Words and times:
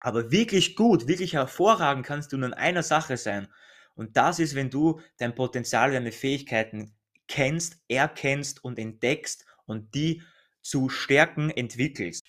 Aber 0.00 0.30
wirklich 0.30 0.76
gut, 0.76 1.08
wirklich 1.08 1.34
hervorragend 1.34 2.06
kannst 2.06 2.32
du 2.32 2.36
nur 2.36 2.48
in 2.48 2.54
einer 2.54 2.82
Sache 2.82 3.16
sein. 3.16 3.48
Und 3.94 4.16
das 4.16 4.38
ist, 4.38 4.54
wenn 4.54 4.70
du 4.70 5.00
dein 5.18 5.34
Potenzial, 5.34 5.92
deine 5.92 6.12
Fähigkeiten 6.12 6.94
kennst, 7.28 7.78
erkennst 7.88 8.62
und 8.62 8.78
entdeckst 8.78 9.46
und 9.64 9.94
die 9.94 10.22
zu 10.62 10.88
Stärken 10.88 11.50
entwickelst. 11.50 12.26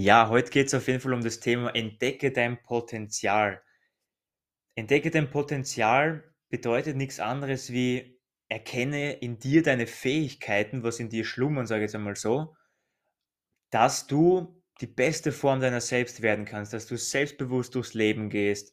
Ja, 0.00 0.28
heute 0.28 0.52
geht 0.52 0.68
es 0.68 0.74
auf 0.74 0.86
jeden 0.86 1.00
Fall 1.00 1.12
um 1.12 1.22
das 1.22 1.40
Thema 1.40 1.74
Entdecke 1.74 2.30
dein 2.30 2.62
Potenzial. 2.62 3.60
Entdecke 4.76 5.10
dein 5.10 5.28
Potenzial 5.28 6.22
bedeutet 6.50 6.96
nichts 6.96 7.18
anderes 7.18 7.72
wie 7.72 8.16
erkenne 8.48 9.14
in 9.14 9.40
dir 9.40 9.64
deine 9.64 9.88
Fähigkeiten, 9.88 10.84
was 10.84 11.00
in 11.00 11.08
dir 11.08 11.24
schlummern, 11.24 11.66
sage 11.66 11.80
ich 11.80 11.88
jetzt 11.88 11.96
einmal 11.96 12.14
so, 12.14 12.54
dass 13.70 14.06
du 14.06 14.62
die 14.80 14.86
beste 14.86 15.32
Form 15.32 15.58
deiner 15.58 15.80
selbst 15.80 16.22
werden 16.22 16.44
kannst, 16.44 16.72
dass 16.72 16.86
du 16.86 16.96
selbstbewusst 16.96 17.74
durchs 17.74 17.94
Leben 17.94 18.30
gehst, 18.30 18.72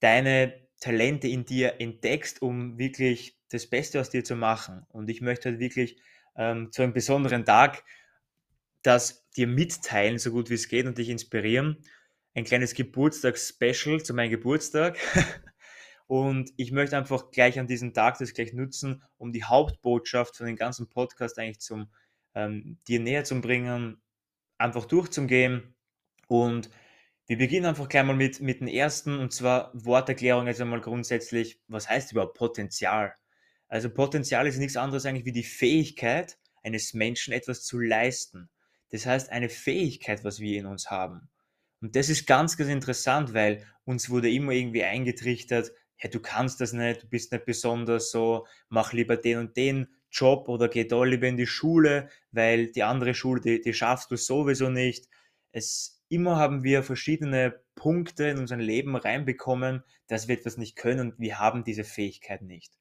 deine 0.00 0.66
Talente 0.80 1.28
in 1.28 1.44
dir 1.44 1.80
entdeckst, 1.80 2.42
um 2.42 2.78
wirklich 2.78 3.38
das 3.50 3.70
Beste 3.70 4.00
aus 4.00 4.10
dir 4.10 4.24
zu 4.24 4.34
machen. 4.34 4.86
Und 4.88 5.08
ich 5.08 5.20
möchte 5.20 5.50
halt 5.50 5.60
wirklich 5.60 6.02
ähm, 6.34 6.72
zu 6.72 6.82
einem 6.82 6.94
besonderen 6.94 7.44
Tag 7.44 7.84
das 8.82 9.21
dir 9.36 9.46
mitteilen, 9.46 10.18
so 10.18 10.30
gut 10.30 10.50
wie 10.50 10.54
es 10.54 10.68
geht 10.68 10.86
und 10.86 10.98
dich 10.98 11.08
inspirieren. 11.08 11.84
Ein 12.34 12.44
kleines 12.44 12.74
Geburtstagsspecial 12.74 14.02
zu 14.02 14.14
meinem 14.14 14.30
Geburtstag. 14.30 14.98
und 16.06 16.50
ich 16.56 16.72
möchte 16.72 16.96
einfach 16.96 17.30
gleich 17.30 17.58
an 17.58 17.66
diesem 17.66 17.94
Tag 17.94 18.18
das 18.18 18.34
gleich 18.34 18.52
nutzen, 18.52 19.02
um 19.18 19.32
die 19.32 19.44
Hauptbotschaft 19.44 20.36
von 20.36 20.46
dem 20.46 20.56
ganzen 20.56 20.88
Podcast 20.88 21.38
eigentlich 21.38 21.60
zum 21.60 21.92
ähm, 22.34 22.78
dir 22.88 23.00
näher 23.00 23.24
zu 23.24 23.40
bringen, 23.40 24.00
einfach 24.58 24.86
durchzugehen. 24.86 25.74
Und 26.28 26.70
wir 27.26 27.38
beginnen 27.38 27.66
einfach 27.66 27.88
gleich 27.88 28.04
mal 28.04 28.16
mit, 28.16 28.40
mit 28.40 28.60
dem 28.60 28.68
ersten, 28.68 29.18
und 29.18 29.32
zwar 29.32 29.70
Worterklärung, 29.74 30.46
also 30.46 30.62
einmal 30.62 30.80
grundsätzlich, 30.80 31.60
was 31.68 31.88
heißt 31.88 32.12
überhaupt 32.12 32.36
Potenzial? 32.36 33.14
Also 33.68 33.90
Potenzial 33.90 34.46
ist 34.46 34.58
nichts 34.58 34.76
anderes 34.76 35.06
eigentlich 35.06 35.24
wie 35.24 35.32
die 35.32 35.44
Fähigkeit 35.44 36.38
eines 36.62 36.94
Menschen 36.94 37.32
etwas 37.32 37.64
zu 37.64 37.78
leisten. 37.78 38.50
Das 38.92 39.06
heißt, 39.06 39.30
eine 39.30 39.48
Fähigkeit, 39.48 40.22
was 40.22 40.38
wir 40.38 40.58
in 40.58 40.66
uns 40.66 40.90
haben. 40.90 41.28
Und 41.80 41.96
das 41.96 42.08
ist 42.08 42.26
ganz, 42.26 42.56
ganz 42.56 42.70
interessant, 42.70 43.34
weil 43.34 43.66
uns 43.84 44.08
wurde 44.08 44.30
immer 44.30 44.52
irgendwie 44.52 44.84
eingetrichtert, 44.84 45.72
ja, 46.00 46.10
du 46.10 46.20
kannst 46.20 46.60
das 46.60 46.72
nicht, 46.72 47.02
du 47.04 47.08
bist 47.08 47.32
nicht 47.32 47.44
besonders 47.44 48.10
so, 48.10 48.46
mach 48.68 48.92
lieber 48.92 49.16
den 49.16 49.38
und 49.38 49.56
den 49.56 49.88
Job 50.10 50.48
oder 50.48 50.68
geh 50.68 50.84
da 50.84 51.02
lieber 51.04 51.26
in 51.26 51.36
die 51.36 51.46
Schule, 51.46 52.08
weil 52.30 52.70
die 52.70 52.82
andere 52.82 53.14
Schule, 53.14 53.40
die, 53.40 53.60
die 53.60 53.72
schaffst 53.72 54.10
du 54.10 54.16
sowieso 54.16 54.68
nicht. 54.68 55.08
Es, 55.52 56.02
immer 56.08 56.36
haben 56.36 56.62
wir 56.62 56.82
verschiedene 56.82 57.60
Punkte 57.74 58.26
in 58.28 58.38
unser 58.38 58.56
Leben 58.56 58.94
reinbekommen, 58.94 59.82
dass 60.06 60.28
wir 60.28 60.36
etwas 60.36 60.58
nicht 60.58 60.76
können 60.76 61.12
und 61.12 61.18
wir 61.18 61.38
haben 61.38 61.64
diese 61.64 61.84
Fähigkeit 61.84 62.42
nicht. 62.42 62.72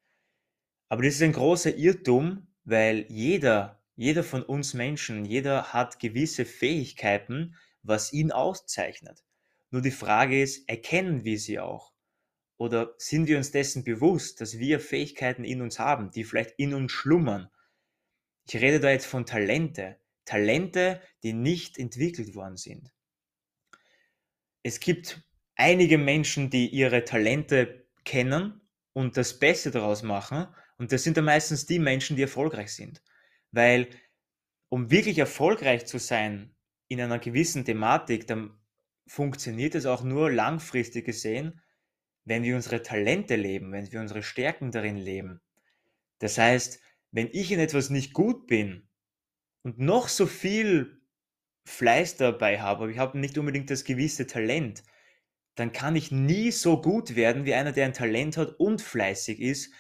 Aber 0.90 1.04
das 1.04 1.16
ist 1.16 1.22
ein 1.22 1.32
großer 1.32 1.76
Irrtum, 1.76 2.48
weil 2.66 3.06
jeder 3.08 3.81
jeder 4.02 4.24
von 4.24 4.42
uns 4.42 4.74
Menschen, 4.74 5.26
jeder 5.26 5.74
hat 5.74 6.00
gewisse 6.00 6.44
Fähigkeiten, 6.44 7.56
was 7.84 8.12
ihn 8.12 8.32
auszeichnet. 8.32 9.24
Nur 9.70 9.84
die 9.84 9.92
Frage 9.92 10.42
ist, 10.42 10.68
erkennen 10.68 11.24
wir 11.24 11.38
sie 11.38 11.60
auch? 11.60 11.94
Oder 12.58 12.96
sind 12.98 13.28
wir 13.28 13.38
uns 13.38 13.52
dessen 13.52 13.84
bewusst, 13.84 14.42
dass 14.42 14.58
wir 14.58 14.80
Fähigkeiten 14.80 15.44
in 15.44 15.62
uns 15.62 15.78
haben, 15.78 16.10
die 16.10 16.24
vielleicht 16.24 16.56
in 16.58 16.74
uns 16.74 16.92
schlummern? 16.92 17.52
Ich 18.48 18.56
rede 18.56 18.80
da 18.80 18.90
jetzt 18.90 19.06
von 19.06 19.28
Talente. 19.28 20.00
Talente, 20.26 21.00
die 21.22 21.34
nicht 21.34 21.78
entwickelt 21.78 22.34
worden 22.34 22.58
sind. 22.58 22.92
Es 24.64 24.80
gibt 24.80 25.22
einige 25.54 26.00
Menschen, 26.00 26.50
die 26.50 26.70
ihre 26.70 27.06
Talente 27.06 27.86
kennen 28.04 28.62
und 28.94 29.16
das 29.16 29.38
Beste 29.38 29.70
daraus 29.70 30.02
machen. 30.02 30.48
Und 30.80 30.92
das 30.92 31.04
sind 31.04 31.18
dann 31.18 31.26
meistens 31.26 31.68
die 31.68 31.78
Menschen, 31.78 32.16
die 32.16 32.24
erfolgreich 32.24 32.74
sind. 32.74 33.04
Weil 33.52 33.90
um 34.70 34.90
wirklich 34.90 35.18
erfolgreich 35.18 35.86
zu 35.86 35.98
sein 35.98 36.56
in 36.88 37.02
einer 37.02 37.20
gewissen 37.20 37.66
Thematik, 37.66 38.28
dann 38.28 38.58
funktioniert 39.08 39.76
es 39.76 39.86
auch 39.86 40.04
nur 40.04 40.32
langfristig 40.32 41.06
gesehen, 41.06 41.62
wenn 42.24 42.44
wir 42.44 42.56
unsere 42.56 42.82
Talente 42.82 43.36
leben, 43.36 43.72
wenn 43.72 43.92
wir 43.92 44.00
unsere 44.00 44.24
Stärken 44.24 44.72
darin 44.72 44.98
leben. 44.98 45.42
Das 46.20 46.38
heißt, 46.38 46.80
wenn 47.12 47.30
ich 47.32 47.52
in 47.52 47.60
etwas 47.60 47.90
nicht 47.90 48.14
gut 48.14 48.48
bin 48.48 48.88
und 49.64 49.80
noch 49.80 50.08
so 50.08 50.28
viel 50.28 51.02
Fleiß 51.66 52.18
dabei 52.18 52.62
habe, 52.62 52.84
aber 52.84 52.92
ich 52.92 52.98
habe 52.98 53.20
nicht 53.20 53.38
unbedingt 53.38 53.70
das 53.70 53.84
gewisse 53.84 54.28
Talent, 54.28 54.84
dann 55.56 55.74
kann 55.74 55.96
ich 55.96 56.12
nie 56.12 56.52
so 56.52 56.82
gut 56.82 57.16
werden 57.16 57.46
wie 57.46 57.54
einer, 57.54 57.72
der 57.72 57.86
ein 57.86 57.94
Talent 57.94 58.38
hat 58.38 58.54
und 58.60 58.82
fleißig 58.82 59.40
ist, 59.40 59.74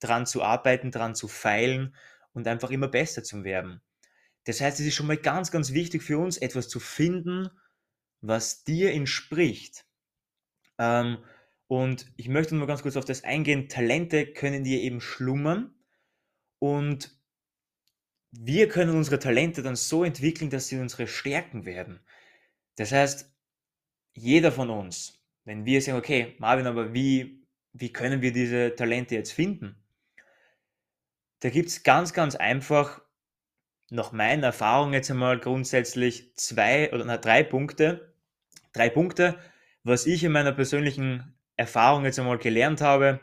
dran 0.00 0.26
zu 0.26 0.42
arbeiten, 0.42 0.90
dran 0.90 1.14
zu 1.14 1.28
feilen 1.28 1.94
und 2.32 2.46
einfach 2.46 2.70
immer 2.70 2.88
besser 2.88 3.22
zu 3.22 3.44
werden. 3.44 3.80
Das 4.44 4.60
heißt, 4.60 4.80
es 4.80 4.86
ist 4.86 4.94
schon 4.94 5.06
mal 5.06 5.16
ganz, 5.16 5.50
ganz 5.50 5.72
wichtig 5.72 6.02
für 6.02 6.18
uns, 6.18 6.38
etwas 6.38 6.68
zu 6.68 6.80
finden, 6.80 7.50
was 8.20 8.64
dir 8.64 8.92
entspricht. 8.92 9.84
Ähm, 10.78 11.18
und 11.66 12.06
ich 12.16 12.28
möchte 12.28 12.56
nur 12.56 12.66
ganz 12.66 12.82
kurz 12.82 12.96
auf 12.96 13.04
das 13.04 13.24
eingehen. 13.24 13.68
Talente 13.68 14.26
können 14.26 14.64
dir 14.64 14.80
eben 14.80 15.00
schlummern 15.00 15.74
und 16.58 17.18
wir 18.30 18.68
können 18.68 18.96
unsere 18.96 19.18
Talente 19.18 19.62
dann 19.62 19.76
so 19.76 20.04
entwickeln, 20.04 20.50
dass 20.50 20.68
sie 20.68 20.78
unsere 20.78 21.06
Stärken 21.06 21.64
werden. 21.64 22.00
Das 22.76 22.92
heißt, 22.92 23.30
jeder 24.14 24.52
von 24.52 24.70
uns, 24.70 25.22
wenn 25.44 25.64
wir 25.64 25.80
sagen, 25.80 25.98
okay, 25.98 26.36
Marvin, 26.38 26.66
aber 26.66 26.92
wie, 26.94 27.46
wie 27.72 27.92
können 27.92 28.22
wir 28.22 28.32
diese 28.32 28.74
Talente 28.74 29.14
jetzt 29.14 29.32
finden? 29.32 29.76
Da 31.40 31.50
gibt 31.50 31.68
es 31.68 31.82
ganz, 31.84 32.12
ganz 32.12 32.34
einfach, 32.34 33.00
nach 33.90 34.12
meiner 34.12 34.48
Erfahrung 34.48 34.92
jetzt 34.92 35.10
einmal 35.10 35.38
grundsätzlich 35.38 36.34
zwei 36.36 36.92
oder 36.92 37.04
na, 37.04 37.16
drei 37.16 37.42
Punkte. 37.42 38.14
Drei 38.72 38.90
Punkte, 38.90 39.38
was 39.82 40.06
ich 40.06 40.24
in 40.24 40.32
meiner 40.32 40.52
persönlichen 40.52 41.38
Erfahrung 41.56 42.04
jetzt 42.04 42.18
einmal 42.18 42.38
gelernt 42.38 42.80
habe. 42.80 43.20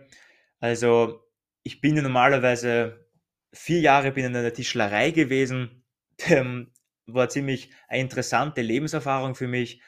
Also, 0.60 1.22
ich 1.64 1.82
bin 1.82 1.96
ja 1.96 2.02
normalerweise 2.02 3.08
vier 3.54 3.80
Jahre 3.80 4.12
bin 4.12 4.26
in 4.26 4.34
der 4.34 4.54
Tischlerei 4.54 5.12
gewesen. 5.12 5.84
Ähm, 6.28 6.72
war 7.08 7.28
ziemlich 7.28 7.72
eine 7.90 8.02
interessante 8.02 8.62
Lebenserfahrung 8.62 9.36
für 9.36 9.48
mich. 9.48 9.82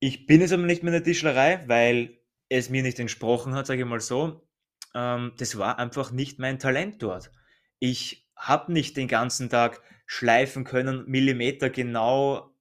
Ich 0.00 0.26
bin 0.26 0.42
jetzt 0.42 0.52
aber 0.52 0.64
nicht 0.64 0.82
mehr 0.82 0.92
in 0.92 1.02
der 1.02 1.04
Tischlerei, 1.04 1.64
weil 1.66 2.20
es 2.50 2.68
mir 2.68 2.82
nicht 2.82 3.00
entsprochen 3.00 3.54
hat, 3.54 3.66
sage 3.66 3.80
ich 3.80 3.88
mal 3.88 4.00
so 4.00 4.46
ähm, 4.94 5.32
das 5.38 5.58
war 5.58 5.78
einfach 5.78 6.12
nicht 6.12 6.38
mein 6.38 6.58
Talent 6.58 7.02
dort. 7.02 7.30
Ich 7.78 8.28
habe 8.36 8.72
nicht 8.72 8.96
den 8.96 9.08
ganzen 9.08 9.50
Tag 9.50 9.80
schleifen 10.06 10.64
können, 10.64 11.04
Millimeter 11.06 11.70
genau, 11.70 12.54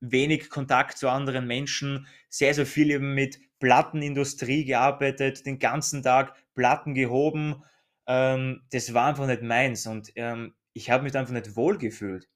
wenig 0.00 0.50
Kontakt 0.50 0.98
zu 0.98 1.08
anderen 1.08 1.46
Menschen, 1.46 2.06
sehr, 2.28 2.54
sehr 2.54 2.66
viel 2.66 2.90
eben 2.90 3.14
mit 3.14 3.38
Plattenindustrie 3.60 4.64
gearbeitet, 4.64 5.46
den 5.46 5.58
ganzen 5.58 6.02
Tag 6.02 6.34
Platten 6.54 6.94
gehoben. 6.94 7.62
Ähm, 8.06 8.62
das 8.70 8.94
war 8.94 9.08
einfach 9.08 9.26
nicht 9.26 9.42
meins 9.42 9.86
und 9.86 10.12
ähm, 10.16 10.54
ich 10.72 10.90
habe 10.90 11.04
mich 11.04 11.16
einfach 11.16 11.32
nicht 11.32 11.56
wohlgefühlt. 11.56 12.28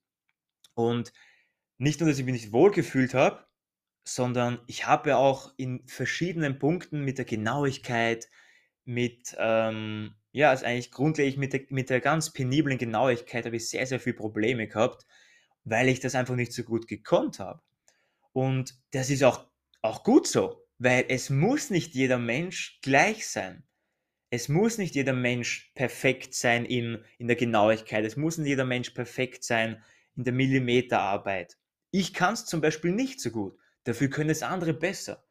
Und 0.73 1.11
nicht 1.77 1.99
nur, 1.99 2.09
dass 2.09 2.19
ich 2.19 2.25
mich 2.25 2.33
nicht 2.33 2.51
wohlgefühlt 2.51 3.13
habe, 3.13 3.45
sondern 4.03 4.59
ich 4.67 4.87
habe 4.87 5.17
auch 5.17 5.53
in 5.57 5.85
verschiedenen 5.87 6.59
Punkten 6.59 7.01
mit 7.03 7.17
der 7.17 7.25
Genauigkeit, 7.25 8.29
mit, 8.87 9.35
ähm, 9.37 10.15
ja, 10.31 10.49
also 10.49 10.65
eigentlich 10.65 10.91
grundlegend 10.91 11.39
mit 11.39 11.53
der, 11.53 11.61
mit 11.69 11.89
der 11.89 11.99
ganz 11.99 12.31
peniblen 12.31 12.77
Genauigkeit 12.77 13.45
habe 13.45 13.57
ich 13.57 13.69
sehr, 13.69 13.85
sehr 13.85 13.99
viele 13.99 14.15
Probleme 14.15 14.67
gehabt, 14.67 15.05
weil 15.65 15.89
ich 15.89 15.99
das 15.99 16.15
einfach 16.15 16.35
nicht 16.35 16.53
so 16.53 16.63
gut 16.63 16.87
gekonnt 16.87 17.39
habe. 17.39 17.61
Und 18.31 18.75
das 18.91 19.09
ist 19.09 19.23
auch, 19.23 19.45
auch 19.81 20.03
gut 20.03 20.27
so, 20.27 20.63
weil 20.77 21.05
es 21.09 21.29
muss 21.29 21.69
nicht 21.69 21.95
jeder 21.95 22.17
Mensch 22.17 22.79
gleich 22.81 23.27
sein. 23.27 23.63
Es 24.29 24.47
muss 24.47 24.77
nicht 24.77 24.95
jeder 24.95 25.13
Mensch 25.13 25.71
perfekt 25.75 26.33
sein 26.33 26.65
in, 26.65 27.03
in 27.17 27.27
der 27.27 27.35
Genauigkeit. 27.35 28.05
Es 28.05 28.15
muss 28.15 28.37
nicht 28.37 28.47
jeder 28.47 28.65
Mensch 28.65 28.91
perfekt 28.91 29.43
sein 29.43 29.83
in 30.15 30.23
der 30.23 30.33
Millimeterarbeit. 30.33 31.57
Ich 31.91 32.13
kann 32.13 32.33
es 32.33 32.45
zum 32.45 32.61
Beispiel 32.61 32.91
nicht 32.91 33.19
so 33.19 33.31
gut. 33.31 33.57
Dafür 33.83 34.09
können 34.09 34.29
es 34.29 34.43
andere 34.43 34.73
besser. 34.73 35.25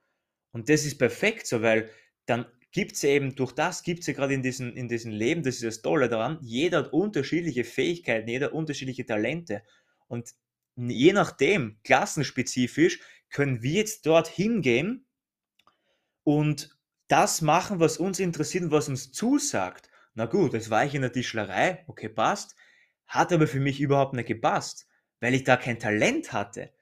Und 0.52 0.68
das 0.68 0.84
ist 0.84 0.98
perfekt 0.98 1.46
so, 1.46 1.62
weil 1.62 1.90
dann 2.26 2.46
gibt 2.76 2.92
es 2.92 3.04
eben, 3.04 3.34
durch 3.34 3.52
das 3.52 3.82
gibt 3.82 4.00
es 4.00 4.06
ja 4.06 4.12
gerade 4.12 4.34
in 4.34 4.42
diesem 4.42 4.76
in 4.76 4.86
diesen 4.86 5.10
Leben, 5.10 5.42
das 5.42 5.54
ist 5.54 5.64
das 5.64 5.80
Tolle 5.80 6.10
daran, 6.10 6.38
jeder 6.42 6.80
hat 6.80 6.92
unterschiedliche 6.92 7.64
Fähigkeiten, 7.64 8.28
jeder 8.28 8.52
unterschiedliche 8.52 9.06
Talente. 9.06 9.62
Und 10.08 10.34
je 10.76 11.14
nachdem, 11.14 11.78
klassenspezifisch, 11.84 13.00
können 13.30 13.62
wir 13.62 13.72
jetzt 13.72 14.04
dort 14.04 14.28
hingehen 14.28 15.06
und 16.22 16.76
das 17.08 17.40
machen, 17.40 17.80
was 17.80 17.96
uns 17.96 18.20
interessiert 18.20 18.64
und 18.64 18.72
was 18.72 18.90
uns 18.90 19.10
zusagt. 19.10 19.88
Na 20.12 20.26
gut, 20.26 20.52
jetzt 20.52 20.68
war 20.68 20.84
ich 20.84 20.94
in 20.94 21.00
der 21.00 21.14
Tischlerei, 21.14 21.82
okay, 21.86 22.10
passt, 22.10 22.56
hat 23.06 23.32
aber 23.32 23.46
für 23.46 23.60
mich 23.60 23.80
überhaupt 23.80 24.12
nicht 24.12 24.28
gepasst, 24.28 24.86
weil 25.20 25.32
ich 25.32 25.44
da 25.44 25.56
kein 25.56 25.78
Talent 25.78 26.34
hatte. 26.34 26.74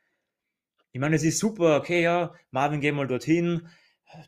Ich 0.90 0.99
meine, 0.99 1.14
es 1.14 1.23
ist 1.23 1.38
super, 1.38 1.76
okay, 1.76 2.02
ja, 2.02 2.35
Marvin, 2.50 2.81
geh 2.81 2.90
mal 2.90 3.06
dorthin. 3.06 3.69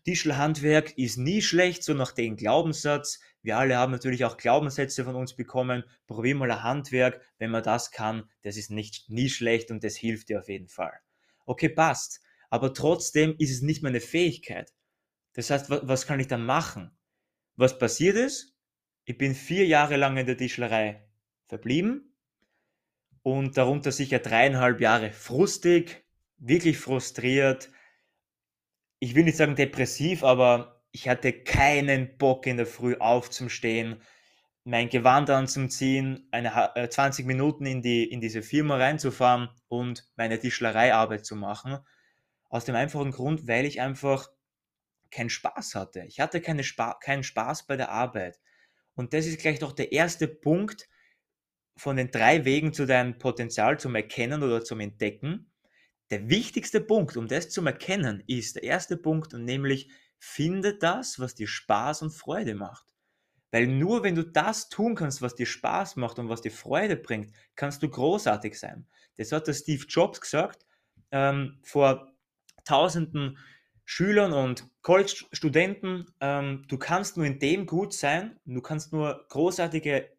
Tischlerhandwerk 0.04 0.96
ist 0.98 1.16
nie 1.16 1.42
schlecht, 1.42 1.82
so 1.82 1.94
nach 1.94 2.12
dem 2.12 2.36
Glaubenssatz. 2.36 3.20
Wir 3.42 3.58
alle 3.58 3.76
haben 3.76 3.92
natürlich 3.92 4.24
auch 4.24 4.36
Glaubenssätze 4.36 5.04
von 5.04 5.14
uns 5.14 5.34
bekommen. 5.34 5.84
Probier 6.06 6.34
mal 6.34 6.50
ein 6.50 6.62
Handwerk, 6.62 7.20
wenn 7.38 7.50
man 7.50 7.62
das 7.62 7.90
kann, 7.90 8.28
das 8.42 8.56
ist 8.56 8.70
nicht 8.70 9.08
nie 9.08 9.28
schlecht 9.28 9.70
und 9.70 9.84
das 9.84 9.96
hilft 9.96 10.28
dir 10.28 10.40
auf 10.40 10.48
jeden 10.48 10.68
Fall. 10.68 10.92
Okay, 11.44 11.68
passt. 11.68 12.20
Aber 12.50 12.74
trotzdem 12.74 13.34
ist 13.38 13.50
es 13.50 13.62
nicht 13.62 13.82
meine 13.82 14.00
Fähigkeit. 14.00 14.72
Das 15.34 15.50
heißt, 15.50 15.68
was 15.68 16.06
kann 16.06 16.20
ich 16.20 16.28
dann 16.28 16.44
machen? 16.44 16.96
Was 17.56 17.78
passiert 17.78 18.16
ist? 18.16 18.56
Ich 19.04 19.18
bin 19.18 19.34
vier 19.34 19.66
Jahre 19.66 19.96
lang 19.96 20.16
in 20.16 20.26
der 20.26 20.36
Tischlerei 20.36 21.06
verblieben 21.46 22.16
und 23.22 23.56
darunter 23.56 23.92
sicher 23.92 24.18
dreieinhalb 24.18 24.80
Jahre 24.80 25.12
frustig, 25.12 26.04
wirklich 26.38 26.78
frustriert. 26.78 27.70
Ich 28.98 29.14
will 29.14 29.24
nicht 29.24 29.36
sagen 29.36 29.56
depressiv, 29.56 30.24
aber 30.24 30.82
ich 30.90 31.08
hatte 31.08 31.32
keinen 31.32 32.16
Bock 32.16 32.46
in 32.46 32.56
der 32.56 32.66
Früh 32.66 32.96
aufzustehen, 32.96 34.00
mein 34.64 34.88
Gewand 34.88 35.30
anzuziehen, 35.30 36.26
eine, 36.32 36.72
20 36.88 37.24
äh, 37.24 37.28
Minuten 37.28 37.66
in, 37.66 37.82
die, 37.82 38.04
in 38.04 38.20
diese 38.20 38.42
Firma 38.42 38.76
reinzufahren 38.76 39.50
und 39.68 40.10
meine 40.16 40.40
Tischlereiarbeit 40.40 41.24
zu 41.24 41.36
machen. 41.36 41.78
Aus 42.48 42.64
dem 42.64 42.74
einfachen 42.74 43.12
Grund, 43.12 43.46
weil 43.46 43.64
ich 43.64 43.80
einfach 43.80 44.28
keinen 45.10 45.30
Spaß 45.30 45.74
hatte. 45.74 46.04
Ich 46.08 46.18
hatte 46.18 46.40
keine 46.40 46.64
Spa 46.64 46.94
keinen 46.94 47.22
Spaß 47.22 47.66
bei 47.66 47.76
der 47.76 47.90
Arbeit. 47.90 48.40
Und 48.94 49.12
das 49.12 49.26
ist 49.26 49.40
gleich 49.40 49.58
doch 49.58 49.72
der 49.72 49.92
erste 49.92 50.26
Punkt 50.26 50.88
von 51.76 51.96
den 51.96 52.10
drei 52.10 52.44
Wegen 52.44 52.72
zu 52.72 52.86
deinem 52.86 53.18
Potenzial 53.18 53.78
zum 53.78 53.94
Erkennen 53.94 54.42
oder 54.42 54.64
zum 54.64 54.80
Entdecken. 54.80 55.52
Der 56.10 56.28
wichtigste 56.28 56.80
Punkt, 56.80 57.16
um 57.16 57.26
das 57.26 57.50
zu 57.50 57.64
erkennen, 57.64 58.22
ist 58.26 58.56
der 58.56 58.62
erste 58.62 58.96
Punkt, 58.96 59.34
und 59.34 59.44
nämlich 59.44 59.90
finde 60.18 60.74
das, 60.74 61.18
was 61.18 61.34
dir 61.34 61.48
Spaß 61.48 62.02
und 62.02 62.10
Freude 62.10 62.54
macht. 62.54 62.86
Weil 63.50 63.66
nur 63.66 64.02
wenn 64.02 64.14
du 64.14 64.24
das 64.24 64.68
tun 64.68 64.94
kannst, 64.94 65.22
was 65.22 65.34
dir 65.34 65.46
Spaß 65.46 65.96
macht 65.96 66.18
und 66.18 66.28
was 66.28 66.42
dir 66.42 66.50
Freude 66.50 66.96
bringt, 66.96 67.32
kannst 67.54 67.82
du 67.82 67.88
großartig 67.88 68.58
sein. 68.58 68.86
Das 69.16 69.32
hat 69.32 69.46
der 69.46 69.54
Steve 69.54 69.84
Jobs 69.88 70.20
gesagt 70.20 70.66
ähm, 71.10 71.58
vor 71.62 72.12
tausenden 72.64 73.38
Schülern 73.84 74.32
und 74.32 74.68
College-Studenten. 74.82 76.06
Ähm, 76.20 76.64
du 76.68 76.76
kannst 76.76 77.16
nur 77.16 77.24
in 77.24 77.38
dem 77.38 77.66
gut 77.66 77.94
sein, 77.94 78.38
du 78.44 78.60
kannst 78.60 78.92
nur 78.92 79.24
großartige 79.28 80.10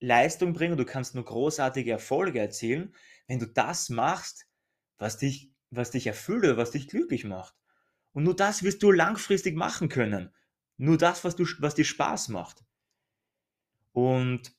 Leistung 0.00 0.52
bringen, 0.52 0.76
du 0.76 0.84
kannst 0.84 1.14
nur 1.14 1.24
großartige 1.24 1.92
Erfolge 1.92 2.40
erzielen, 2.40 2.94
wenn 3.28 3.38
du 3.38 3.46
das 3.46 3.88
machst, 3.88 4.46
was 4.98 5.18
dich, 5.18 5.52
was 5.70 5.90
dich 5.90 6.06
erfüllt 6.06 6.44
oder 6.44 6.56
was 6.56 6.70
dich 6.70 6.88
glücklich 6.88 7.24
macht. 7.24 7.54
Und 8.12 8.24
nur 8.24 8.36
das 8.36 8.62
wirst 8.62 8.82
du 8.82 8.90
langfristig 8.90 9.56
machen 9.56 9.88
können. 9.88 10.30
Nur 10.78 10.98
das, 10.98 11.24
was, 11.24 11.36
du, 11.36 11.46
was 11.58 11.74
dir 11.74 11.84
Spaß 11.84 12.28
macht. 12.28 12.64
Und 13.92 14.56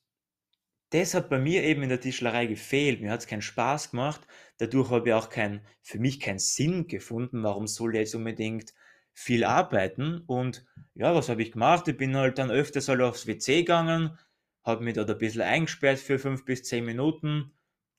das 0.90 1.14
hat 1.14 1.28
bei 1.28 1.38
mir 1.38 1.64
eben 1.64 1.82
in 1.82 1.90
der 1.90 2.00
Tischlerei 2.00 2.46
gefehlt. 2.46 3.00
Mir 3.00 3.10
hat 3.10 3.20
es 3.20 3.26
keinen 3.26 3.42
Spaß 3.42 3.90
gemacht. 3.90 4.26
Dadurch 4.58 4.90
habe 4.90 5.08
ich 5.08 5.14
auch 5.14 5.28
kein, 5.28 5.60
für 5.82 5.98
mich 5.98 6.18
keinen 6.18 6.38
Sinn 6.38 6.86
gefunden. 6.86 7.42
Warum 7.42 7.66
soll 7.66 7.94
ich 7.94 8.00
jetzt 8.00 8.14
unbedingt 8.14 8.72
viel 9.12 9.44
arbeiten? 9.44 10.22
Und 10.26 10.64
ja, 10.94 11.14
was 11.14 11.28
habe 11.28 11.42
ich 11.42 11.52
gemacht? 11.52 11.86
Ich 11.88 11.96
bin 11.96 12.16
halt 12.16 12.38
dann 12.38 12.50
öfters 12.50 12.88
halt 12.88 13.00
aufs 13.00 13.26
WC 13.26 13.58
gegangen, 13.58 14.18
habe 14.64 14.84
mich 14.84 14.94
dort 14.94 15.10
ein 15.10 15.18
bisschen 15.18 15.42
eingesperrt 15.42 15.98
für 15.98 16.18
fünf 16.18 16.44
bis 16.44 16.64
zehn 16.64 16.84
Minuten, 16.84 17.52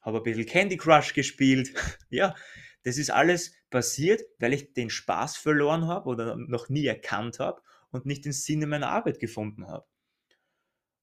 habe 0.09 0.19
ein 0.19 0.23
bisschen 0.23 0.45
Candy 0.45 0.77
Crush 0.77 1.13
gespielt. 1.13 1.73
ja, 2.09 2.35
das 2.83 2.97
ist 2.97 3.09
alles 3.09 3.53
passiert, 3.69 4.21
weil 4.39 4.53
ich 4.53 4.73
den 4.73 4.89
Spaß 4.89 5.37
verloren 5.37 5.87
habe 5.87 6.09
oder 6.09 6.35
noch 6.35 6.69
nie 6.69 6.85
erkannt 6.85 7.39
habe 7.39 7.61
und 7.91 8.05
nicht 8.05 8.25
den 8.25 8.33
Sinn 8.33 8.61
in 8.61 8.69
meiner 8.69 8.89
Arbeit 8.89 9.19
gefunden 9.19 9.67
habe. 9.67 9.85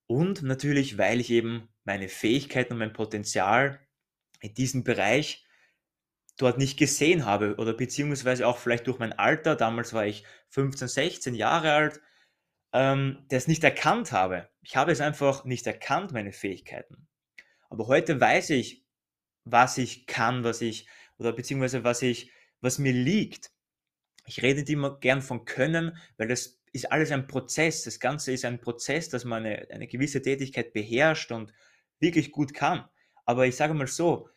Und 0.07 0.43
natürlich, 0.43 0.99
weil 0.99 1.21
ich 1.21 1.31
eben 1.31 1.69
meine 1.85 2.09
Fähigkeiten 2.09 2.75
und 2.75 2.79
mein 2.79 2.93
Potenzial 2.93 3.81
in 4.41 4.55
diesem 4.55 4.85
Bereich 4.85 5.47
dort 6.37 6.59
nicht 6.59 6.79
gesehen 6.79 7.25
habe 7.25 7.57
oder 7.57 7.73
beziehungsweise 7.73 8.47
auch 8.47 8.59
vielleicht 8.59 8.87
durch 8.87 8.99
mein 8.99 9.13
Alter, 9.13 9.57
damals 9.57 9.93
war 9.95 10.07
ich 10.07 10.25
15, 10.51 10.89
16 10.89 11.35
Jahre 11.35 11.73
alt, 11.73 12.01
ähm, 12.73 13.25
das 13.29 13.49
nicht 13.49 13.65
erkannt 13.65 14.13
habe. 14.13 14.49
Ich 14.61 14.77
habe 14.77 14.93
es 14.93 15.01
einfach 15.01 15.45
nicht 15.45 15.67
erkannt, 15.67 16.13
meine 16.13 16.33
Fähigkeiten. 16.33 17.09
Aber 17.71 17.87
heute 17.89 18.21
weiß 18.21 18.51
ich, 18.51 18.86
was 19.47 19.79
ich 19.79 20.07
kann, 20.07 20.45
was 20.45 20.61
ich, 20.61 20.87
oder 21.19 21.33
beziehungsweise 21.33 21.85
was 21.85 22.03
ich, 22.03 22.31
was 22.61 22.79
mir 22.79 22.93
liegt. 22.93 23.53
Ich 24.27 24.43
rede 24.43 24.71
immer 24.71 24.99
gern 24.99 25.23
von 25.23 25.45
Können, 25.45 25.97
weil 26.19 26.29
das 26.29 26.61
ist 26.73 26.93
alles 26.93 27.13
ein 27.13 27.27
Prozess. 27.27 27.85
Das 27.85 28.01
Ganze 28.01 28.33
ist 28.33 28.45
ein 28.45 28.61
Prozess, 28.61 29.09
dass 29.09 29.25
man 29.25 29.47
eine, 29.47 29.69
eine 29.71 29.87
gewisse 29.87 30.21
Tätigkeit 30.21 30.73
beherrscht 30.73 31.33
und 31.33 31.55
wirklich 32.01 32.33
gut 32.33 32.53
kann. 32.53 32.85
Aber 33.25 33.47
ich 33.47 33.57
sage 33.57 33.73
mal 33.73 33.87
so, 33.87 34.29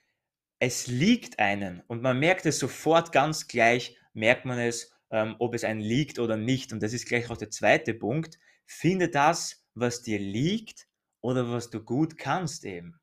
es 0.60 0.88
liegt 0.88 1.40
einen 1.40 1.82
und 1.88 2.02
man 2.02 2.20
merkt 2.20 2.46
es 2.46 2.60
sofort 2.60 3.12
ganz 3.12 3.48
gleich, 3.48 3.98
merkt 4.14 4.46
man 4.46 4.60
es, 4.60 4.92
ähm, 5.10 5.36
ob 5.40 5.56
es 5.56 5.64
einen 5.64 5.82
liegt 5.82 6.20
oder 6.20 6.38
nicht. 6.38 6.72
Und 6.72 6.84
das 6.84 6.94
ist 6.94 7.08
gleich 7.08 7.30
auch 7.30 7.38
der 7.38 7.50
zweite 7.50 7.94
Punkt. 7.94 8.38
Finde 8.66 9.10
das, 9.10 9.66
was 9.74 10.04
dir 10.04 10.20
liegt 10.20 10.88
oder 11.22 11.50
was 11.52 11.70
du 11.70 11.84
gut 11.84 12.18
kannst 12.18 12.64
eben. 12.64 13.00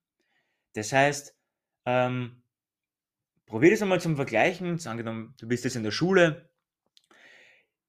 Das 0.75 0.93
heißt, 0.93 1.36
ähm, 1.87 2.43
probier 3.47 3.71
das 3.71 3.83
einmal 3.83 4.01
zum 4.01 4.17
Vergleichen. 4.17 4.79
Angenommen, 4.87 5.35
du 5.39 5.49
bist 5.49 5.65
jetzt 5.65 5.77
in 5.77 5.85
der 5.85 5.93
Schule. 5.93 6.51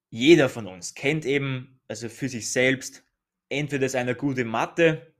Jeder 0.10 0.48
von 0.48 0.68
uns 0.68 0.94
kennt 0.94 1.26
eben, 1.26 1.82
also 1.88 2.08
für 2.08 2.30
sich 2.30 2.52
selbst, 2.52 3.04
entweder 3.50 3.86
ist 3.86 3.96
einer 3.96 4.14
gut 4.14 4.38
in 4.38 4.48
Mathe 4.48 5.14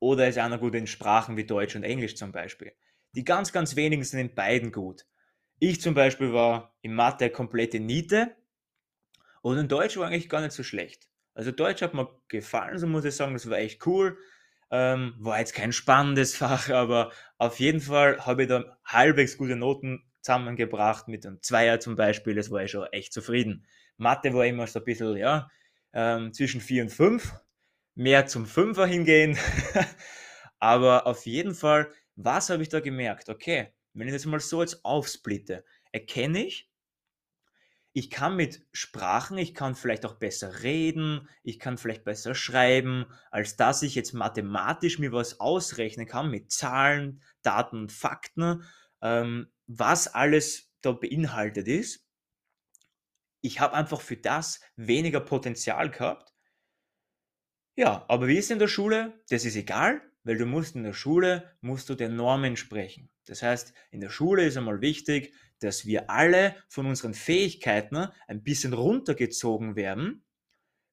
oder 0.00 0.28
ist 0.28 0.38
einer 0.38 0.58
gut 0.58 0.74
in 0.74 0.86
Sprachen 0.86 1.36
wie 1.36 1.44
Deutsch 1.44 1.76
und 1.76 1.84
Englisch 1.84 2.16
zum 2.16 2.32
Beispiel. 2.32 2.72
Die 3.12 3.24
ganz, 3.24 3.52
ganz 3.52 3.76
wenigen 3.76 4.02
sind 4.02 4.18
in 4.18 4.34
beiden 4.34 4.72
gut. 4.72 5.06
Ich 5.58 5.80
zum 5.80 5.94
Beispiel 5.94 6.32
war 6.32 6.74
in 6.80 6.94
Mathe 6.94 7.30
komplette 7.30 7.78
Niete 7.78 8.34
und 9.42 9.58
in 9.58 9.68
Deutsch 9.68 9.96
war 9.96 10.08
eigentlich 10.08 10.28
gar 10.28 10.40
nicht 10.40 10.52
so 10.52 10.62
schlecht. 10.62 11.08
Also 11.34 11.52
Deutsch 11.52 11.82
hat 11.82 11.94
mir 11.94 12.08
gefallen, 12.28 12.78
so 12.78 12.86
muss 12.86 13.04
ich 13.04 13.14
sagen, 13.14 13.34
das 13.34 13.48
war 13.48 13.58
echt 13.58 13.86
cool. 13.86 14.18
Ähm, 14.70 15.14
war 15.18 15.38
jetzt 15.38 15.54
kein 15.54 15.72
spannendes 15.72 16.36
Fach, 16.38 16.70
aber 16.70 17.12
auf 17.38 17.58
jeden 17.58 17.80
Fall 17.80 18.24
habe 18.24 18.42
ich 18.42 18.48
da 18.48 18.78
halbwegs 18.84 19.36
gute 19.36 19.56
Noten 19.56 20.04
zusammengebracht 20.22 21.08
mit 21.08 21.26
einem 21.26 21.42
Zweier 21.42 21.80
zum 21.80 21.96
Beispiel, 21.96 22.34
das 22.34 22.50
war 22.50 22.62
ich 22.62 22.70
schon 22.70 22.86
echt 22.92 23.12
zufrieden. 23.12 23.66
Mathe 23.96 24.32
war 24.34 24.46
immer 24.46 24.66
so 24.66 24.78
ein 24.78 24.84
bisschen, 24.84 25.16
ja, 25.16 25.50
ähm, 25.92 26.32
zwischen 26.32 26.60
4 26.60 26.84
und 26.84 26.90
5, 26.90 27.34
mehr 27.94 28.26
zum 28.26 28.46
Fünfer 28.46 28.86
hingehen. 28.86 29.36
aber 30.58 31.06
auf 31.06 31.26
jeden 31.26 31.54
Fall, 31.54 31.90
was 32.16 32.50
habe 32.50 32.62
ich 32.62 32.68
da 32.68 32.80
gemerkt? 32.80 33.28
Okay, 33.28 33.72
wenn 33.94 34.06
ich 34.06 34.14
das 34.14 34.26
mal 34.26 34.40
so 34.40 34.60
jetzt 34.60 34.84
aufsplitte, 34.84 35.64
erkenne 35.92 36.44
ich, 36.44 36.69
ich 37.92 38.10
kann 38.10 38.36
mit 38.36 38.66
Sprachen, 38.72 39.36
ich 39.36 39.54
kann 39.54 39.74
vielleicht 39.74 40.06
auch 40.06 40.14
besser 40.14 40.62
reden, 40.62 41.28
ich 41.42 41.58
kann 41.58 41.76
vielleicht 41.76 42.04
besser 42.04 42.34
schreiben, 42.34 43.06
als 43.30 43.56
dass 43.56 43.82
ich 43.82 43.94
jetzt 43.94 44.12
mathematisch 44.12 44.98
mir 44.98 45.12
was 45.12 45.40
ausrechnen 45.40 46.06
kann 46.06 46.30
mit 46.30 46.52
Zahlen, 46.52 47.22
Daten 47.42 47.88
Fakten, 47.88 48.64
ähm, 49.02 49.50
was 49.66 50.08
alles 50.08 50.70
da 50.82 50.92
beinhaltet 50.92 51.66
ist. 51.66 52.06
Ich 53.40 53.58
habe 53.58 53.74
einfach 53.74 54.00
für 54.00 54.16
das 54.16 54.60
weniger 54.76 55.20
Potenzial 55.20 55.90
gehabt. 55.90 56.32
Ja, 57.76 58.04
aber 58.08 58.28
wie 58.28 58.36
ist 58.36 58.50
in 58.50 58.58
der 58.58 58.68
Schule? 58.68 59.22
Das 59.30 59.44
ist 59.44 59.56
egal 59.56 60.09
weil 60.24 60.36
du 60.36 60.46
musst 60.46 60.76
in 60.76 60.84
der 60.84 60.92
Schule, 60.92 61.50
musst 61.60 61.88
du 61.88 61.94
den 61.94 62.16
Normen 62.16 62.56
sprechen. 62.56 63.10
Das 63.26 63.42
heißt, 63.42 63.72
in 63.90 64.00
der 64.00 64.10
Schule 64.10 64.44
ist 64.44 64.56
einmal 64.56 64.80
wichtig, 64.80 65.32
dass 65.60 65.86
wir 65.86 66.10
alle 66.10 66.56
von 66.68 66.86
unseren 66.86 67.14
Fähigkeiten 67.14 68.08
ein 68.26 68.42
bisschen 68.42 68.72
runtergezogen 68.72 69.76
werden, 69.76 70.24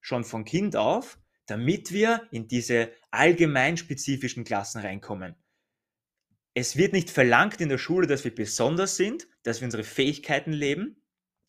schon 0.01 0.23
von 0.23 0.45
Kind 0.45 0.75
auf, 0.75 1.19
damit 1.45 1.91
wir 1.91 2.27
in 2.31 2.47
diese 2.47 2.91
allgemeinspezifischen 3.11 4.43
Klassen 4.43 4.81
reinkommen. 4.81 5.35
Es 6.53 6.75
wird 6.75 6.93
nicht 6.93 7.09
verlangt 7.09 7.61
in 7.61 7.69
der 7.69 7.77
Schule, 7.77 8.07
dass 8.07 8.23
wir 8.23 8.33
besonders 8.33 8.97
sind, 8.97 9.27
dass 9.43 9.61
wir 9.61 9.65
unsere 9.65 9.83
Fähigkeiten 9.83 10.51
leben, 10.51 11.01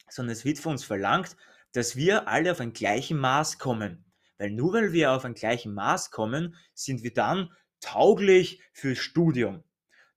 sondern 0.08 0.32
es 0.32 0.44
wird 0.44 0.58
von 0.58 0.72
uns 0.72 0.84
verlangt, 0.84 1.36
dass 1.72 1.96
wir 1.96 2.28
alle 2.28 2.52
auf 2.52 2.60
ein 2.60 2.72
gleichen 2.72 3.18
Maß 3.18 3.58
kommen. 3.58 4.04
Weil 4.38 4.50
nur 4.50 4.72
weil 4.72 4.92
wir 4.92 5.12
auf 5.12 5.24
ein 5.24 5.34
gleichen 5.34 5.74
Maß 5.74 6.10
kommen, 6.10 6.54
sind 6.74 7.02
wir 7.02 7.12
dann 7.12 7.50
tauglich 7.80 8.60
fürs 8.72 8.98
Studium. 8.98 9.64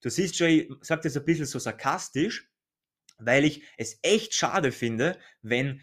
Du 0.02 0.10
siehst 0.10 0.38
schon, 0.38 0.48
ich 0.48 0.70
sage 0.82 1.02
das 1.04 1.18
ein 1.18 1.26
bisschen 1.26 1.46
so 1.46 1.60
sarkastisch, 1.60 2.50
weil 3.18 3.46
ich 3.46 3.64
es 3.78 4.00
echt 4.02 4.34
schade 4.34 4.72
finde, 4.72 5.18
wenn, 5.42 5.82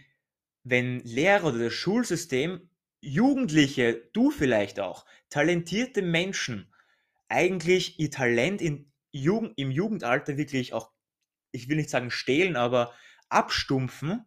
wenn 0.65 1.01
Lehrer 1.01 1.47
oder 1.47 1.59
das 1.59 1.73
Schulsystem 1.73 2.69
Jugendliche, 3.01 4.09
du 4.13 4.31
vielleicht 4.31 4.81
auch, 4.81 5.07
talentierte 5.31 6.03
Menschen 6.03 6.75
eigentlich 7.29 8.01
ihr 8.01 8.11
Talent 8.11 8.61
in 8.61 8.93
Jugend, 9.13 9.53
im 9.57 9.71
Jugendalter 9.71 10.37
wirklich 10.37 10.73
auch, 10.73 10.91
ich 11.53 11.69
will 11.69 11.77
nicht 11.77 11.91
sagen 11.91 12.11
stehlen, 12.11 12.57
aber 12.57 12.93
abstumpfen, 13.29 14.27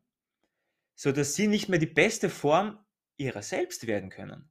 sodass 0.96 1.36
sie 1.36 1.48
nicht 1.48 1.67
mehr 1.67 1.79
die 1.79 1.86
beste 1.86 2.29
Form 2.29 2.79
ihrer 3.17 3.41
selbst 3.41 3.88
werden 3.88 4.10
können. 4.10 4.50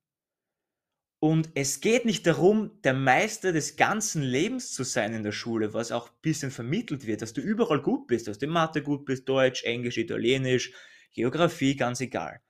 Und 1.22 1.50
es 1.54 1.82
geht 1.82 2.06
nicht 2.06 2.26
darum, 2.26 2.80
der 2.82 2.94
Meister 2.94 3.52
des 3.52 3.76
ganzen 3.76 4.22
Lebens 4.22 4.72
zu 4.72 4.84
sein 4.84 5.12
in 5.12 5.22
der 5.22 5.32
Schule, 5.32 5.74
was 5.74 5.92
auch 5.92 6.08
ein 6.08 6.16
bisschen 6.22 6.50
vermittelt 6.50 7.06
wird, 7.06 7.20
dass 7.20 7.34
du 7.34 7.42
überall 7.42 7.82
gut 7.82 8.06
bist, 8.06 8.26
dass 8.26 8.38
du 8.38 8.46
in 8.46 8.52
Mathe 8.52 8.82
gut 8.82 9.04
bist, 9.04 9.28
Deutsch, 9.28 9.62
Englisch, 9.64 9.98
Italienisch, 9.98 10.72
Geografie, 11.12 11.76
ganz 11.76 12.00
egal. 12.00 12.40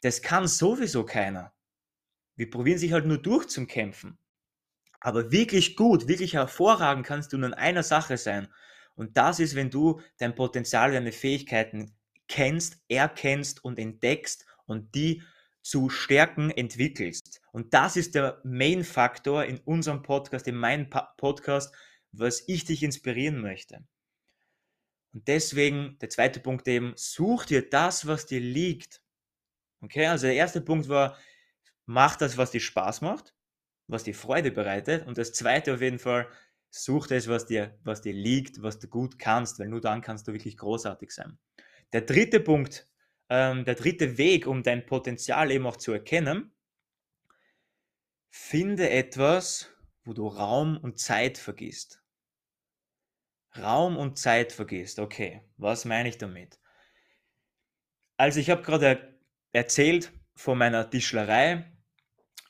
Das 0.00 0.22
kann 0.22 0.48
sowieso 0.48 1.04
keiner. 1.04 1.52
Wir 2.34 2.48
probieren 2.48 2.78
sich 2.78 2.92
halt 2.94 3.04
nur 3.04 3.18
durch 3.18 3.48
zum 3.48 3.66
Kämpfen. 3.66 4.16
Aber 4.98 5.30
wirklich 5.30 5.76
gut, 5.76 6.08
wirklich 6.08 6.32
hervorragend 6.32 7.04
kannst 7.04 7.32
du 7.32 7.38
nur 7.38 7.48
in 7.48 7.54
einer 7.54 7.82
Sache 7.82 8.16
sein. 8.16 8.48
Und 8.94 9.18
das 9.18 9.38
ist, 9.38 9.54
wenn 9.54 9.68
du 9.68 10.00
dein 10.16 10.34
Potenzial, 10.34 10.92
deine 10.92 11.12
Fähigkeiten 11.12 11.94
kennst, 12.26 12.78
erkennst 12.88 13.62
und 13.62 13.78
entdeckst 13.78 14.46
und 14.64 14.94
die 14.94 15.22
zu 15.60 15.90
Stärken 15.90 16.50
entwickelst. 16.50 17.41
Und 17.52 17.74
das 17.74 17.96
ist 17.96 18.14
der 18.14 18.40
Main-Faktor 18.44 19.44
in 19.44 19.58
unserem 19.60 20.02
Podcast, 20.02 20.48
in 20.48 20.56
meinem 20.56 20.88
Podcast, 20.90 21.74
was 22.10 22.42
ich 22.48 22.64
dich 22.64 22.82
inspirieren 22.82 23.40
möchte. 23.40 23.84
Und 25.12 25.28
deswegen, 25.28 25.98
der 26.00 26.08
zweite 26.08 26.40
Punkt 26.40 26.66
eben, 26.66 26.94
such 26.96 27.44
dir 27.44 27.68
das, 27.68 28.06
was 28.06 28.26
dir 28.26 28.40
liegt. 28.40 29.02
Okay, 29.82 30.06
also 30.06 30.26
der 30.26 30.36
erste 30.36 30.62
Punkt 30.62 30.88
war, 30.88 31.18
mach 31.84 32.16
das, 32.16 32.38
was 32.38 32.50
dir 32.50 32.60
Spaß 32.60 33.02
macht, 33.02 33.34
was 33.86 34.04
dir 34.04 34.14
Freude 34.14 34.50
bereitet. 34.50 35.06
Und 35.06 35.18
das 35.18 35.32
zweite 35.34 35.74
auf 35.74 35.82
jeden 35.82 35.98
Fall, 35.98 36.28
such 36.70 37.06
das, 37.08 37.28
was 37.28 37.44
dir, 37.44 37.78
was 37.84 38.00
dir 38.00 38.14
liegt, 38.14 38.62
was 38.62 38.78
du 38.78 38.88
gut 38.88 39.18
kannst, 39.18 39.58
weil 39.58 39.68
nur 39.68 39.82
dann 39.82 40.00
kannst 40.00 40.26
du 40.26 40.32
wirklich 40.32 40.56
großartig 40.56 41.10
sein. 41.10 41.38
Der 41.92 42.00
dritte 42.00 42.40
Punkt, 42.40 42.88
ähm, 43.28 43.66
der 43.66 43.74
dritte 43.74 44.16
Weg, 44.16 44.46
um 44.46 44.62
dein 44.62 44.86
Potenzial 44.86 45.50
eben 45.50 45.66
auch 45.66 45.76
zu 45.76 45.92
erkennen, 45.92 46.54
finde 48.32 48.88
etwas, 48.88 49.70
wo 50.04 50.14
du 50.14 50.26
Raum 50.26 50.78
und 50.78 50.98
Zeit 50.98 51.36
vergisst. 51.38 52.02
Raum 53.56 53.98
und 53.98 54.18
Zeit 54.18 54.52
vergisst. 54.52 54.98
Okay, 54.98 55.42
was 55.58 55.84
meine 55.84 56.08
ich 56.08 56.16
damit? 56.16 56.58
Also 58.16 58.40
ich 58.40 58.48
habe 58.48 58.62
gerade 58.62 59.20
erzählt 59.52 60.12
von 60.34 60.56
meiner 60.56 60.88
Tischlerei. 60.88 61.70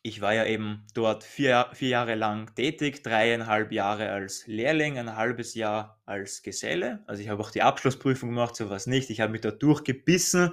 Ich 0.04 0.20
war 0.20 0.34
ja 0.34 0.46
eben 0.46 0.86
dort 0.94 1.24
vier, 1.24 1.68
vier 1.74 1.88
Jahre 1.88 2.14
lang 2.14 2.54
tätig, 2.54 3.02
dreieinhalb 3.02 3.72
Jahre 3.72 4.10
als 4.10 4.46
Lehrling, 4.46 4.98
ein 4.98 5.16
halbes 5.16 5.54
Jahr 5.54 6.00
als 6.06 6.42
Geselle. 6.42 7.02
Also 7.06 7.22
ich 7.22 7.28
habe 7.28 7.42
auch 7.42 7.50
die 7.50 7.62
Abschlussprüfung 7.62 8.28
gemacht, 8.30 8.54
sowas 8.54 8.86
nicht. 8.86 9.10
Ich 9.10 9.20
habe 9.20 9.32
mich 9.32 9.40
da 9.40 9.50
durchgebissen 9.50 10.52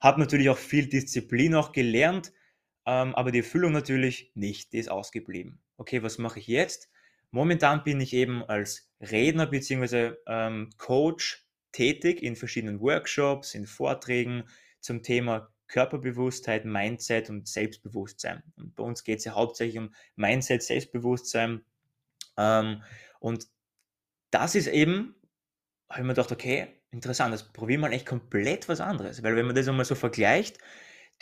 habe 0.00 0.20
natürlich 0.20 0.48
auch 0.48 0.58
viel 0.58 0.88
Disziplin 0.88 1.54
auch 1.54 1.72
gelernt, 1.72 2.32
ähm, 2.88 3.14
aber 3.14 3.30
die 3.32 3.40
Erfüllung 3.40 3.72
natürlich 3.72 4.32
nicht, 4.34 4.72
die 4.72 4.78
ist 4.78 4.90
ausgeblieben. 4.90 5.60
Okay, 5.76 6.02
was 6.02 6.16
mache 6.16 6.38
ich 6.38 6.46
jetzt? 6.46 6.88
Momentan 7.30 7.84
bin 7.84 8.00
ich 8.00 8.14
eben 8.14 8.42
als 8.42 8.90
Redner 8.98 9.46
bzw. 9.46 10.14
Ähm, 10.26 10.70
Coach 10.78 11.46
tätig 11.70 12.22
in 12.22 12.34
verschiedenen 12.34 12.80
Workshops, 12.80 13.54
in 13.54 13.66
Vorträgen 13.66 14.44
zum 14.80 15.02
Thema 15.02 15.52
Körperbewusstheit, 15.66 16.64
Mindset 16.64 17.28
und 17.28 17.46
Selbstbewusstsein. 17.46 18.42
Und 18.56 18.74
bei 18.74 18.84
uns 18.84 19.04
geht 19.04 19.18
es 19.18 19.26
ja 19.26 19.34
hauptsächlich 19.34 19.76
um 19.76 19.94
Mindset, 20.16 20.62
Selbstbewusstsein. 20.62 21.66
Ähm, 22.38 22.82
und 23.20 23.48
das 24.30 24.54
ist 24.54 24.66
eben, 24.66 25.14
habe 25.90 26.00
ich 26.00 26.06
mir 26.06 26.14
gedacht, 26.14 26.32
okay, 26.32 26.68
interessant, 26.90 27.34
das 27.34 27.52
probieren 27.52 27.82
wir 27.82 27.90
echt 27.90 28.06
komplett 28.06 28.66
was 28.66 28.80
anderes. 28.80 29.22
Weil 29.22 29.36
wenn 29.36 29.44
man 29.44 29.54
das 29.54 29.68
einmal 29.68 29.84
so 29.84 29.94
vergleicht, 29.94 30.56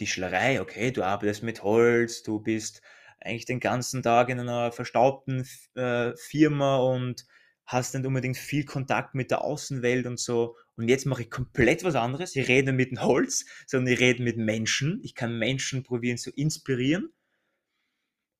die 0.00 0.06
Schlerei, 0.06 0.60
okay, 0.60 0.90
du 0.90 1.02
arbeitest 1.02 1.42
mit 1.42 1.62
Holz, 1.62 2.22
du 2.22 2.40
bist 2.40 2.82
eigentlich 3.20 3.46
den 3.46 3.60
ganzen 3.60 4.02
Tag 4.02 4.28
in 4.28 4.40
einer 4.40 4.72
verstaubten 4.72 5.46
äh, 5.74 6.12
Firma 6.16 6.76
und 6.76 7.26
hast 7.64 7.94
nicht 7.94 8.06
unbedingt 8.06 8.36
viel 8.36 8.64
Kontakt 8.64 9.14
mit 9.14 9.30
der 9.30 9.42
Außenwelt 9.42 10.06
und 10.06 10.20
so. 10.20 10.56
Und 10.76 10.88
jetzt 10.88 11.06
mache 11.06 11.22
ich 11.22 11.30
komplett 11.30 11.82
was 11.82 11.96
anderes. 11.96 12.36
Ich 12.36 12.46
rede 12.48 12.72
mit 12.72 12.92
dem 12.92 13.02
Holz, 13.02 13.44
sondern 13.66 13.94
ich 13.94 14.00
rede 14.00 14.22
mit 14.22 14.36
Menschen. 14.36 15.00
Ich 15.02 15.14
kann 15.14 15.38
Menschen 15.38 15.82
probieren 15.82 16.18
zu 16.18 16.30
inspirieren. 16.30 17.12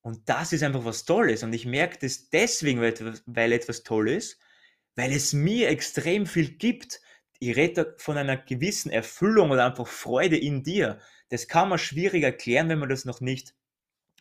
Und 0.02 0.28
das 0.28 0.52
ist 0.52 0.62
einfach 0.62 0.84
was 0.84 1.04
Tolles. 1.04 1.42
Und 1.42 1.52
ich 1.52 1.66
merke 1.66 1.98
das 2.00 2.30
deswegen, 2.30 2.80
weil 2.80 2.90
etwas, 2.90 3.25
weil 3.26 3.52
etwas 3.52 3.82
toll 3.82 4.08
ist, 4.08 4.38
weil 4.94 5.10
es 5.10 5.32
mir 5.32 5.68
extrem 5.68 6.26
viel 6.26 6.50
gibt, 6.50 7.00
ich 7.38 7.56
rede 7.56 7.94
von 7.98 8.16
einer 8.16 8.36
gewissen 8.36 8.90
Erfüllung 8.90 9.50
oder 9.50 9.66
einfach 9.66 9.86
Freude 9.86 10.38
in 10.38 10.62
dir. 10.62 11.00
Das 11.28 11.49
kann 11.49 11.68
man 11.68 11.78
schwierig 11.78 12.23
erklären, 12.23 12.68
wenn 12.68 12.78
man 12.78 12.88
das 12.88 13.04
noch 13.04 13.21
nicht, 13.21 13.54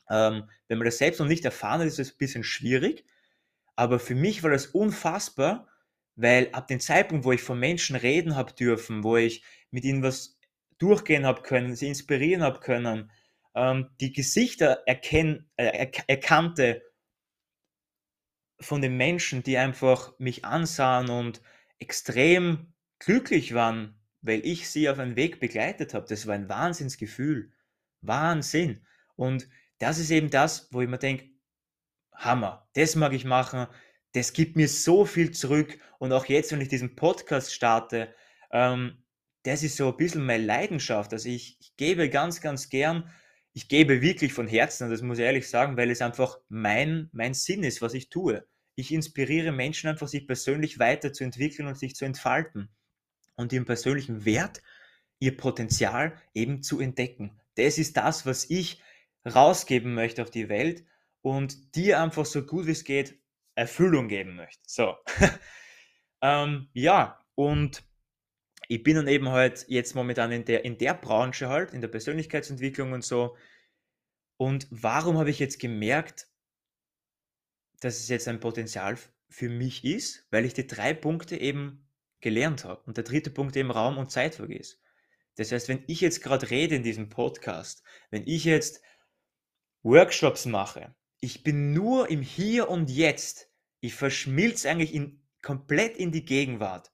ähm, 0.10 0.50
wenn 0.68 0.78
man 0.78 0.86
das 0.86 0.98
selbst 0.98 1.20
noch 1.20 1.28
nicht 1.28 1.46
erfahren 1.46 1.82
hat, 1.82 1.88
ist 1.88 2.00
es 2.00 2.14
ein 2.14 2.18
bisschen 2.18 2.44
schwierig. 2.44 3.06
Aber 3.76 4.00
für 4.00 4.16
mich 4.16 4.44
war 4.44 4.52
das 4.52 4.68
unfassbar, 4.68 5.68
weil 6.16 6.50
ab 6.54 6.68
dem 6.68 6.80
Zeitpunkt, 6.80 7.26
wo 7.26 7.32
ich 7.32 7.42
von 7.42 7.60
Menschen 7.60 7.96
reden 7.96 8.36
habe 8.36 8.54
dürfen, 8.54 9.04
wo 9.04 9.18
ich 9.18 9.44
mit 9.72 9.84
ihnen 9.84 10.02
was 10.02 10.40
durchgehen 10.78 11.26
habe 11.26 11.42
können, 11.42 11.76
sie 11.76 11.88
inspirieren 11.88 12.44
habe 12.44 12.60
können, 12.60 13.12
ähm, 13.54 13.90
die 14.00 14.14
Gesichter 14.14 14.84
erkenn, 14.86 15.50
äh, 15.58 15.66
er, 15.66 16.10
erkannte 16.10 16.84
von 18.60 18.82
den 18.82 18.98
Menschen, 18.98 19.44
die 19.44 19.58
einfach 19.58 20.18
mich 20.18 20.46
ansahen 20.46 21.10
und 21.10 21.42
extrem 21.80 22.74
glücklich 23.00 23.54
waren, 23.54 24.00
weil 24.26 24.46
ich 24.46 24.70
sie 24.70 24.90
auf 24.90 25.00
einen 25.00 25.16
Weg 25.16 25.40
begleitet 25.40 25.94
habe. 25.94 26.08
Das 26.10 26.26
war 26.26 26.34
ein 26.36 26.50
Wahnsinnsgefühl. 26.50 27.52
Wahnsinn. 28.02 28.86
Und 29.16 29.48
das 29.78 30.00
ist 30.00 30.10
eben 30.10 30.30
das, 30.30 30.68
wo 30.72 30.82
ich 30.82 30.90
mir 30.90 30.98
denke, 30.98 31.30
Hammer, 32.14 32.68
das 32.74 32.96
mag 32.96 33.14
ich 33.14 33.26
machen, 33.26 33.68
das 34.14 34.34
gibt 34.34 34.56
mir 34.56 34.68
so 34.68 35.06
viel 35.06 35.32
zurück. 35.32 35.78
Und 36.00 36.12
auch 36.12 36.26
jetzt, 36.26 36.52
wenn 36.52 36.62
ich 36.62 36.70
diesen 36.70 36.96
Podcast 36.96 37.54
starte, 37.54 38.14
ähm, 38.52 39.04
das 39.44 39.62
ist 39.62 39.78
so 39.78 39.90
ein 39.90 39.98
bisschen 39.98 40.26
meine 40.26 40.44
Leidenschaft. 40.44 41.14
Also 41.14 41.30
ich, 41.30 41.58
ich 41.60 41.76
gebe 41.76 42.10
ganz, 42.10 42.42
ganz 42.42 42.70
gern, 42.70 43.10
ich 43.54 43.68
gebe 43.70 44.02
wirklich 44.02 44.34
von 44.34 44.48
Herzen, 44.48 44.90
das 44.90 45.02
muss 45.02 45.20
ich 45.20 45.26
ehrlich 45.26 45.48
sagen, 45.48 45.78
weil 45.78 45.92
es 45.92 46.02
einfach 46.02 46.40
mein, 46.50 47.10
mein 47.14 47.34
Sinn 47.34 47.64
ist, 47.64 47.82
was 47.82 47.94
ich 47.94 48.10
tue. 48.10 48.48
Ich 48.76 48.92
inspiriere 48.92 49.52
Menschen 49.52 49.90
einfach, 49.90 50.08
sich 50.08 50.26
persönlich 50.26 50.80
weiterzuentwickeln 50.80 51.68
und 51.68 51.78
sich 51.78 51.96
zu 51.96 52.06
entfalten 52.06 52.70
und 53.36 53.54
ihren 53.54 53.66
persönlichen 53.66 54.26
Wert, 54.26 54.62
ihr 55.20 55.36
Potenzial 55.36 56.20
eben 56.34 56.62
zu 56.64 56.80
entdecken. 56.80 57.40
Das 57.56 57.78
ist 57.78 57.98
das, 57.98 58.26
was 58.26 58.50
ich 58.50 58.82
rausgeben 59.26 59.94
möchte 59.94 60.22
auf 60.22 60.30
die 60.30 60.50
Welt 60.50 60.86
und 61.22 61.76
dir 61.76 62.02
einfach 62.02 62.26
so 62.26 62.46
gut 62.46 62.68
wie 62.68 62.72
es 62.72 62.84
geht 62.84 63.20
Erfüllung 63.56 64.08
geben 64.08 64.36
möchte. 64.36 64.62
So. 64.68 64.96
ähm, 66.22 66.70
ja, 66.74 67.26
und 67.36 67.84
ich 68.68 68.84
bin 68.84 68.96
dann 68.96 69.08
eben 69.08 69.30
halt 69.30 69.66
jetzt 69.68 69.96
momentan 69.96 70.32
in 70.32 70.46
der, 70.46 70.66
in 70.66 70.78
der 70.78 70.94
Branche 70.94 71.50
halt, 71.50 71.74
in 71.74 71.82
der 71.82 71.88
Persönlichkeitsentwicklung 71.88 72.92
und 72.92 73.04
so. 73.04 73.36
Und 74.38 74.68
warum 74.70 75.18
habe 75.18 75.30
ich 75.30 75.40
jetzt 75.40 75.60
gemerkt, 75.60 76.28
dass 77.80 78.00
es 78.00 78.10
jetzt 78.10 78.28
ein 78.28 78.40
Potenzial 78.40 78.98
für 79.30 79.50
mich 79.50 79.86
ist? 79.86 80.28
Weil 80.32 80.46
ich 80.46 80.54
die 80.54 80.68
drei 80.68 80.94
Punkte 80.94 81.38
eben 81.38 81.85
gelernt 82.22 82.66
habe. 82.66 82.82
Und 82.86 82.98
der 82.98 83.04
dritte 83.04 83.30
Punkt 83.30 83.56
eben 83.56 83.72
Raum 83.72 83.98
und 83.98 84.12
Zeit 84.12 84.36
vergiss. 84.36 84.82
Das 85.36 85.52
heißt, 85.52 85.68
wenn 85.68 85.84
ich 85.88 86.02
jetzt 86.02 86.22
gerade 86.22 86.50
rede 86.50 86.76
in 86.76 86.84
diesem 86.84 87.10
Podcast, 87.10 87.84
wenn 88.10 88.26
ich 88.26 88.46
jetzt 88.46 88.82
Workshops 89.84 90.46
mache, 90.46 90.96
ich 91.20 91.44
bin 91.44 91.74
nur 91.74 92.10
im 92.10 92.22
Hier 92.22 92.70
und 92.70 92.90
Jetzt. 92.90 93.52
Ich 93.80 93.94
verschmilze 93.94 94.70
eigentlich 94.70 94.94
in, 94.94 95.28
komplett 95.42 95.98
in 95.98 96.12
die 96.12 96.26
Gegenwart. 96.26 96.92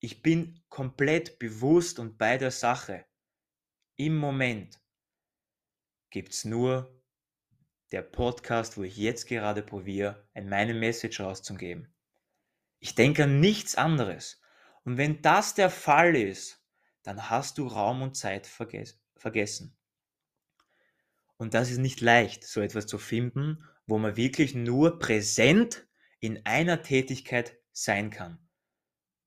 Ich 0.00 0.22
bin 0.22 0.62
komplett 0.68 1.38
bewusst 1.38 1.98
und 1.98 2.18
bei 2.18 2.38
der 2.38 2.50
Sache. 2.50 3.04
Im 3.96 4.16
Moment 4.16 4.80
gibt 6.10 6.32
es 6.32 6.44
nur 6.44 7.02
der 7.90 8.02
Podcast, 8.02 8.76
wo 8.76 8.82
ich 8.82 8.96
jetzt 8.96 9.26
gerade 9.26 9.62
probiere, 9.62 10.28
meine 10.34 10.74
Message 10.74 11.20
rauszugeben. 11.20 11.94
Ich 12.80 12.94
denke 12.94 13.24
an 13.24 13.40
nichts 13.40 13.76
anderes. 13.76 14.40
Und 14.84 14.98
wenn 14.98 15.22
das 15.22 15.54
der 15.54 15.70
Fall 15.70 16.14
ist, 16.14 16.62
dann 17.02 17.30
hast 17.30 17.58
du 17.58 17.66
Raum 17.66 18.02
und 18.02 18.16
Zeit 18.16 18.46
verges 18.46 19.00
vergessen. 19.16 19.76
Und 21.36 21.54
das 21.54 21.70
ist 21.70 21.78
nicht 21.78 22.00
leicht, 22.00 22.44
so 22.44 22.60
etwas 22.60 22.86
zu 22.86 22.98
finden, 22.98 23.64
wo 23.86 23.98
man 23.98 24.16
wirklich 24.16 24.54
nur 24.54 24.98
präsent 24.98 25.86
in 26.20 26.44
einer 26.46 26.82
Tätigkeit 26.82 27.56
sein 27.72 28.10
kann. 28.10 28.38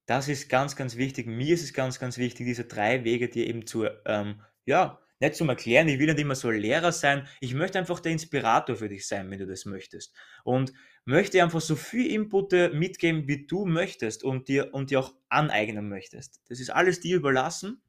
Das 0.06 0.30
ist 0.30 0.50
ganz, 0.50 0.76
ganz 0.76 0.96
wichtig. 0.96 1.28
Mir 1.28 1.54
ist 1.54 1.64
es 1.64 1.74
ganz, 1.74 2.00
ganz 2.00 2.18
wichtig, 2.18 2.46
diese 2.46 2.66
drei 2.66 3.04
Wege 3.04 3.30
dir 3.30 3.46
eben 3.46 3.68
zu, 3.68 3.86
ähm, 4.06 4.42
ja, 4.66 5.00
nicht 5.20 5.36
zum 5.36 5.50
Erklären. 5.50 5.88
Ich 5.88 6.00
will 6.00 6.08
nicht 6.08 6.20
immer 6.20 6.36
so 6.36 6.50
Lehrer 6.50 6.92
sein. 6.92 7.28
Ich 7.42 7.54
möchte 7.54 7.80
einfach 7.80 8.00
der 8.00 8.12
Inspirator 8.12 8.76
für 8.76 8.90
dich 8.90 9.08
sein, 9.08 9.30
wenn 9.30 9.40
du 9.40 9.48
das 9.48 9.66
möchtest. 9.66 10.16
Und 10.44 10.74
möchte 11.06 11.42
einfach 11.42 11.62
so 11.62 11.76
viel 11.76 12.12
Input 12.12 12.52
mitgeben, 12.74 13.28
wie 13.28 13.48
du 13.48 13.66
möchtest 13.66 14.24
und 14.24 14.48
dir, 14.48 14.74
und 14.74 14.92
dir 14.92 15.00
auch 15.00 15.14
aneignen 15.30 15.90
möchtest. 15.90 16.42
Das 16.50 16.60
ist 16.60 16.70
alles 16.70 17.00
dir 17.00 17.16
überlassen. 17.16 17.82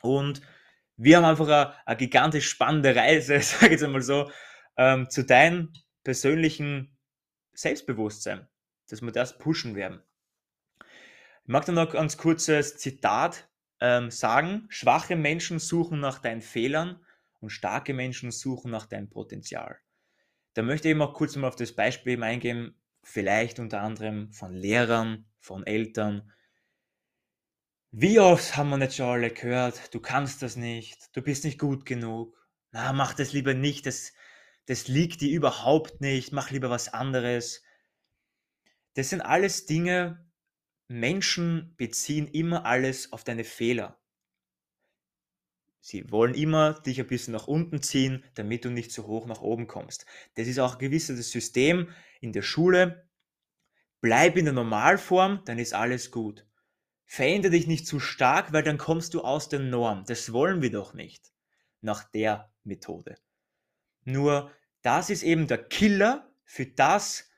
Und 0.00 0.42
wir 0.96 1.16
haben 1.16 1.24
einfach 1.24 1.46
eine, 1.46 1.74
eine 1.86 1.96
gigantisch 1.96 2.48
spannende 2.48 2.94
Reise, 2.94 3.40
sage 3.40 3.66
ich 3.66 3.72
jetzt 3.72 3.84
einmal 3.84 4.02
so, 4.02 4.30
ähm, 4.76 5.10
zu 5.10 5.24
deinem 5.24 5.72
persönlichen 6.04 6.96
Selbstbewusstsein, 7.52 8.48
dass 8.88 9.02
wir 9.02 9.12
das 9.12 9.38
pushen 9.38 9.74
werden. 9.74 10.02
Ich 11.44 11.48
mag 11.48 11.66
dann 11.66 11.74
noch 11.74 11.86
ein 11.86 11.92
ganz 11.92 12.16
kurzes 12.16 12.78
Zitat 12.78 13.48
ähm, 13.82 14.10
sagen. 14.10 14.66
Schwache 14.70 15.16
Menschen 15.16 15.58
suchen 15.58 16.00
nach 16.00 16.20
deinen 16.20 16.40
Fehlern 16.40 17.04
und 17.40 17.50
starke 17.50 17.92
Menschen 17.92 18.30
suchen 18.30 18.70
nach 18.70 18.86
deinem 18.86 19.10
Potenzial. 19.10 19.76
Da 20.54 20.62
möchte 20.62 20.88
ich 20.88 20.94
mal 20.94 21.12
kurz 21.12 21.36
mal 21.36 21.48
auf 21.48 21.56
das 21.56 21.74
Beispiel 21.74 22.22
eingehen, 22.22 22.80
vielleicht 23.02 23.58
unter 23.58 23.82
anderem 23.82 24.32
von 24.32 24.54
Lehrern, 24.54 25.26
von 25.40 25.66
Eltern, 25.66 26.32
wie 27.94 28.18
oft 28.18 28.56
haben 28.56 28.70
wir 28.70 28.78
nicht 28.78 28.94
schon 28.94 29.06
alle 29.06 29.30
gehört, 29.30 29.92
du 29.92 30.00
kannst 30.00 30.40
das 30.40 30.56
nicht, 30.56 31.14
du 31.14 31.20
bist 31.20 31.44
nicht 31.44 31.58
gut 31.58 31.84
genug. 31.84 32.34
Na, 32.70 32.94
mach 32.94 33.12
das 33.12 33.34
lieber 33.34 33.52
nicht, 33.52 33.84
das, 33.84 34.14
das 34.64 34.88
liegt 34.88 35.20
dir 35.20 35.30
überhaupt 35.30 36.00
nicht, 36.00 36.32
mach 36.32 36.50
lieber 36.50 36.70
was 36.70 36.88
anderes. 36.88 37.62
Das 38.94 39.10
sind 39.10 39.20
alles 39.20 39.66
Dinge, 39.66 40.24
Menschen 40.88 41.74
beziehen 41.76 42.28
immer 42.28 42.66
alles 42.66 43.12
auf 43.12 43.24
deine 43.24 43.44
Fehler. 43.44 43.98
Sie 45.80 46.10
wollen 46.12 46.34
immer 46.34 46.74
dich 46.74 47.00
ein 47.00 47.08
bisschen 47.08 47.32
nach 47.32 47.48
unten 47.48 47.82
ziehen, 47.82 48.24
damit 48.34 48.64
du 48.64 48.70
nicht 48.70 48.92
so 48.92 49.06
hoch 49.08 49.26
nach 49.26 49.40
oben 49.40 49.66
kommst. 49.66 50.06
Das 50.36 50.46
ist 50.46 50.60
auch 50.60 50.74
ein 50.74 50.78
gewisses 50.78 51.30
System 51.30 51.88
in 52.20 52.32
der 52.32 52.42
Schule. 52.42 53.08
Bleib 54.00 54.36
in 54.36 54.44
der 54.44 54.54
Normalform, 54.54 55.42
dann 55.44 55.58
ist 55.58 55.74
alles 55.74 56.12
gut. 56.12 56.46
Verändere 57.04 57.52
dich 57.52 57.66
nicht 57.66 57.86
zu 57.86 57.98
stark, 57.98 58.52
weil 58.52 58.62
dann 58.62 58.78
kommst 58.78 59.14
du 59.14 59.22
aus 59.22 59.48
der 59.48 59.58
Norm. 59.58 60.04
Das 60.06 60.32
wollen 60.32 60.62
wir 60.62 60.70
doch 60.70 60.94
nicht. 60.94 61.32
Nach 61.80 62.04
der 62.04 62.52
Methode. 62.62 63.18
Nur 64.04 64.52
das 64.82 65.10
ist 65.10 65.22
eben 65.24 65.46
der 65.48 65.64
Killer 65.64 66.32
für 66.44 66.66
das, 66.66 67.28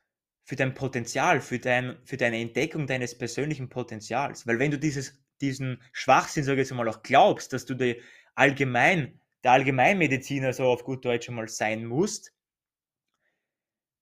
für 0.44 0.56
dein 0.56 0.74
Potenzial, 0.74 1.40
für, 1.40 1.58
dein, 1.58 1.96
für 2.04 2.16
deine 2.16 2.38
Entdeckung 2.40 2.86
deines 2.86 3.16
persönlichen 3.16 3.68
Potenzials. 3.68 4.46
Weil 4.46 4.58
wenn 4.58 4.70
du 4.70 4.78
dieses, 4.78 5.18
diesen 5.40 5.82
Schwachsinn, 5.92 6.44
sage 6.44 6.60
ich 6.60 6.68
jetzt 6.68 6.76
mal, 6.76 6.88
auch 6.88 7.02
glaubst, 7.02 7.52
dass 7.52 7.64
du 7.64 7.74
die 7.74 8.00
allgemein, 8.34 9.20
der 9.42 9.52
Allgemeinmediziner 9.52 10.52
so 10.52 10.64
auf 10.64 10.84
gut 10.84 11.04
Deutsch 11.04 11.28
einmal 11.28 11.48
sein 11.48 11.86
musst, 11.86 12.32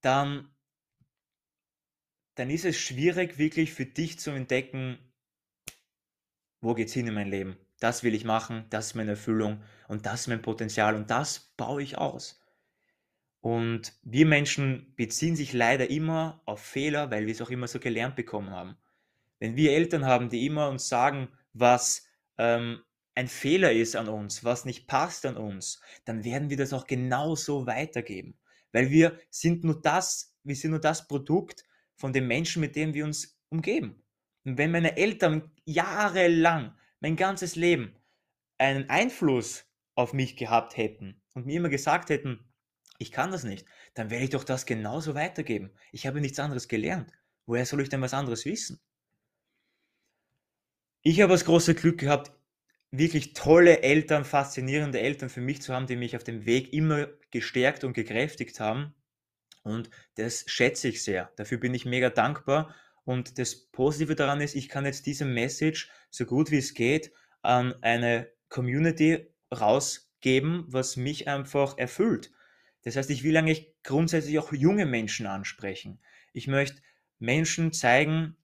dann, 0.00 0.52
dann 2.34 2.50
ist 2.50 2.64
es 2.64 2.76
schwierig, 2.76 3.38
wirklich 3.38 3.72
für 3.72 3.86
dich 3.86 4.18
zu 4.18 4.32
entdecken, 4.32 4.98
wo 6.60 6.74
geht's 6.74 6.92
hin 6.92 7.06
in 7.06 7.14
mein 7.14 7.28
Leben? 7.28 7.56
Das 7.78 8.02
will 8.02 8.14
ich 8.14 8.24
machen, 8.24 8.66
das 8.70 8.88
ist 8.88 8.94
meine 8.94 9.12
Erfüllung 9.12 9.62
und 9.88 10.06
das 10.06 10.22
ist 10.22 10.26
mein 10.28 10.42
Potenzial 10.42 10.96
und 10.96 11.10
das 11.10 11.52
baue 11.56 11.82
ich 11.82 11.98
aus. 11.98 12.41
Und 13.42 13.92
wir 14.04 14.24
Menschen 14.24 14.94
beziehen 14.94 15.34
sich 15.34 15.52
leider 15.52 15.90
immer 15.90 16.40
auf 16.46 16.62
Fehler, 16.62 17.10
weil 17.10 17.26
wir 17.26 17.32
es 17.32 17.42
auch 17.42 17.50
immer 17.50 17.66
so 17.66 17.80
gelernt 17.80 18.14
bekommen 18.14 18.50
haben. 18.50 18.76
Wenn 19.40 19.56
wir 19.56 19.72
Eltern 19.72 20.06
haben, 20.06 20.30
die 20.30 20.46
immer 20.46 20.68
uns 20.68 20.88
sagen, 20.88 21.28
was 21.52 22.06
ähm, 22.38 22.80
ein 23.16 23.26
Fehler 23.26 23.72
ist 23.72 23.96
an 23.96 24.08
uns, 24.08 24.44
was 24.44 24.64
nicht 24.64 24.86
passt 24.86 25.26
an 25.26 25.36
uns, 25.36 25.80
dann 26.04 26.22
werden 26.22 26.50
wir 26.50 26.56
das 26.56 26.72
auch 26.72 26.86
genauso 26.86 27.66
weitergeben. 27.66 28.38
Weil 28.70 28.90
wir 28.90 29.18
sind 29.28 29.64
nur 29.64 29.82
das, 29.82 30.36
wir 30.44 30.54
sind 30.54 30.70
nur 30.70 30.80
das 30.80 31.08
Produkt 31.08 31.64
von 31.96 32.12
den 32.12 32.28
Menschen, 32.28 32.60
mit 32.60 32.76
denen 32.76 32.94
wir 32.94 33.04
uns 33.04 33.40
umgeben. 33.48 34.04
Und 34.44 34.56
wenn 34.56 34.70
meine 34.70 34.96
Eltern 34.96 35.50
jahrelang, 35.64 36.76
mein 37.00 37.16
ganzes 37.16 37.56
Leben, 37.56 37.96
einen 38.56 38.88
Einfluss 38.88 39.64
auf 39.96 40.12
mich 40.12 40.36
gehabt 40.36 40.76
hätten 40.76 41.20
und 41.34 41.46
mir 41.46 41.56
immer 41.56 41.68
gesagt 41.70 42.08
hätten, 42.08 42.38
ich 43.02 43.12
kann 43.12 43.32
das 43.32 43.44
nicht, 43.44 43.66
dann 43.94 44.10
werde 44.10 44.24
ich 44.24 44.30
doch 44.30 44.44
das 44.44 44.64
genauso 44.64 45.14
weitergeben. 45.14 45.70
Ich 45.90 46.06
habe 46.06 46.20
nichts 46.20 46.38
anderes 46.38 46.68
gelernt. 46.68 47.12
Woher 47.46 47.66
soll 47.66 47.82
ich 47.82 47.88
denn 47.88 48.00
was 48.00 48.14
anderes 48.14 48.44
wissen? 48.44 48.80
Ich 51.02 51.20
habe 51.20 51.32
das 51.32 51.44
große 51.44 51.74
Glück 51.74 51.98
gehabt, 51.98 52.32
wirklich 52.92 53.32
tolle 53.32 53.82
Eltern, 53.82 54.24
faszinierende 54.24 55.00
Eltern 55.00 55.30
für 55.30 55.40
mich 55.40 55.60
zu 55.60 55.74
haben, 55.74 55.88
die 55.88 55.96
mich 55.96 56.14
auf 56.14 56.22
dem 56.22 56.46
Weg 56.46 56.72
immer 56.72 57.08
gestärkt 57.32 57.82
und 57.82 57.94
gekräftigt 57.94 58.60
haben. 58.60 58.94
Und 59.64 59.90
das 60.14 60.44
schätze 60.46 60.88
ich 60.88 61.02
sehr. 61.02 61.32
Dafür 61.36 61.58
bin 61.58 61.74
ich 61.74 61.84
mega 61.84 62.10
dankbar 62.10 62.74
und 63.04 63.38
das 63.38 63.56
Positive 63.56 64.14
daran 64.14 64.40
ist, 64.40 64.54
ich 64.54 64.68
kann 64.68 64.84
jetzt 64.84 65.06
diese 65.06 65.24
Message 65.24 65.90
so 66.10 66.24
gut 66.24 66.50
wie 66.50 66.58
es 66.58 66.74
geht 66.74 67.12
an 67.40 67.74
eine 67.82 68.30
Community 68.48 69.26
rausgeben, 69.52 70.64
was 70.68 70.96
mich 70.96 71.26
einfach 71.26 71.76
erfüllt. 71.78 72.30
Das 72.82 72.96
heißt, 72.96 73.10
ich 73.10 73.22
will 73.22 73.36
eigentlich 73.36 73.74
grundsätzlich 73.82 74.38
auch 74.38 74.52
junge 74.52 74.86
Menschen 74.86 75.26
ansprechen. 75.26 76.00
Ich 76.32 76.48
möchte 76.48 76.82
Menschen 77.18 77.72
zeigen, 77.72 78.36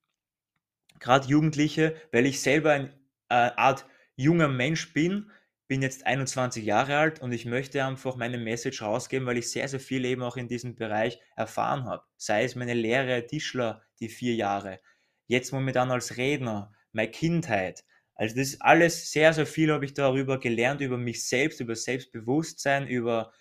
gerade 1.00 1.28
Jugendliche, 1.28 1.96
weil 2.12 2.26
ich 2.26 2.40
selber 2.40 2.72
eine 2.72 2.88
äh, 3.28 3.50
Art 3.56 3.86
junger 4.16 4.48
Mensch 4.48 4.92
bin, 4.92 5.30
bin 5.68 5.82
jetzt 5.82 6.06
21 6.06 6.64
Jahre 6.64 6.96
alt 6.96 7.20
und 7.20 7.32
ich 7.32 7.44
möchte 7.44 7.84
einfach 7.84 8.16
meine 8.16 8.38
Message 8.38 8.82
rausgeben, 8.82 9.26
weil 9.26 9.36
ich 9.36 9.50
sehr, 9.50 9.68
sehr 9.68 9.80
viel 9.80 10.04
eben 10.06 10.22
auch 10.22 10.36
in 10.36 10.48
diesem 10.48 10.74
Bereich 10.74 11.20
erfahren 11.36 11.84
habe. 11.84 12.04
Sei 12.16 12.44
es 12.44 12.56
meine 12.56 12.74
Lehre 12.74 13.26
Tischler, 13.26 13.82
die 14.00 14.08
vier 14.08 14.34
Jahre, 14.34 14.80
jetzt 15.26 15.52
momentan 15.52 15.90
als 15.90 16.16
Redner, 16.16 16.72
meine 16.92 17.10
Kindheit. 17.10 17.84
Also 18.14 18.34
das 18.34 18.48
ist 18.48 18.62
alles 18.62 19.12
sehr, 19.12 19.32
sehr 19.34 19.46
viel 19.46 19.70
habe 19.70 19.84
ich 19.84 19.94
darüber 19.94 20.40
gelernt, 20.40 20.80
über 20.80 20.96
mich 20.96 21.28
selbst, 21.28 21.60
über 21.60 21.76
Selbstbewusstsein, 21.76 22.88
über 22.88 23.32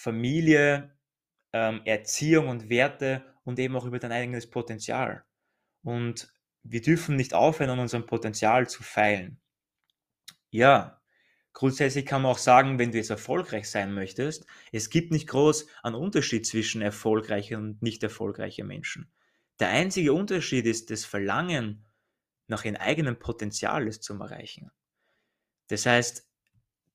Familie, 0.00 0.96
ähm, 1.52 1.82
Erziehung 1.84 2.48
und 2.48 2.68
Werte 2.68 3.24
und 3.44 3.58
eben 3.58 3.76
auch 3.76 3.84
über 3.84 3.98
dein 3.98 4.12
eigenes 4.12 4.48
Potenzial. 4.48 5.24
Und 5.82 6.32
wir 6.62 6.80
dürfen 6.80 7.16
nicht 7.16 7.34
aufhören, 7.34 7.70
an 7.70 7.78
unserem 7.78 8.06
Potenzial 8.06 8.68
zu 8.68 8.82
feilen. 8.82 9.40
Ja, 10.50 11.00
Grundsätzlich 11.52 12.06
kann 12.06 12.22
man 12.22 12.30
auch 12.30 12.38
sagen, 12.38 12.78
wenn 12.78 12.92
du 12.92 12.98
jetzt 12.98 13.10
erfolgreich 13.10 13.68
sein 13.68 13.92
möchtest, 13.92 14.46
es 14.70 14.88
gibt 14.88 15.10
nicht 15.10 15.28
groß 15.28 15.66
einen 15.82 15.96
Unterschied 15.96 16.46
zwischen 16.46 16.80
erfolgreichen 16.80 17.56
und 17.56 17.82
nicht 17.82 18.02
erfolgreichen 18.02 18.66
Menschen. 18.66 19.10
Der 19.58 19.68
einzige 19.68 20.12
Unterschied 20.12 20.64
ist 20.66 20.90
das 20.90 21.04
Verlangen 21.04 21.84
nach 22.46 22.64
ihrem 22.64 22.76
eigenen 22.76 23.18
Potenzial, 23.18 23.88
es 23.88 24.00
zu 24.00 24.14
erreichen. 24.14 24.70
Das 25.66 25.86
heißt, 25.86 26.26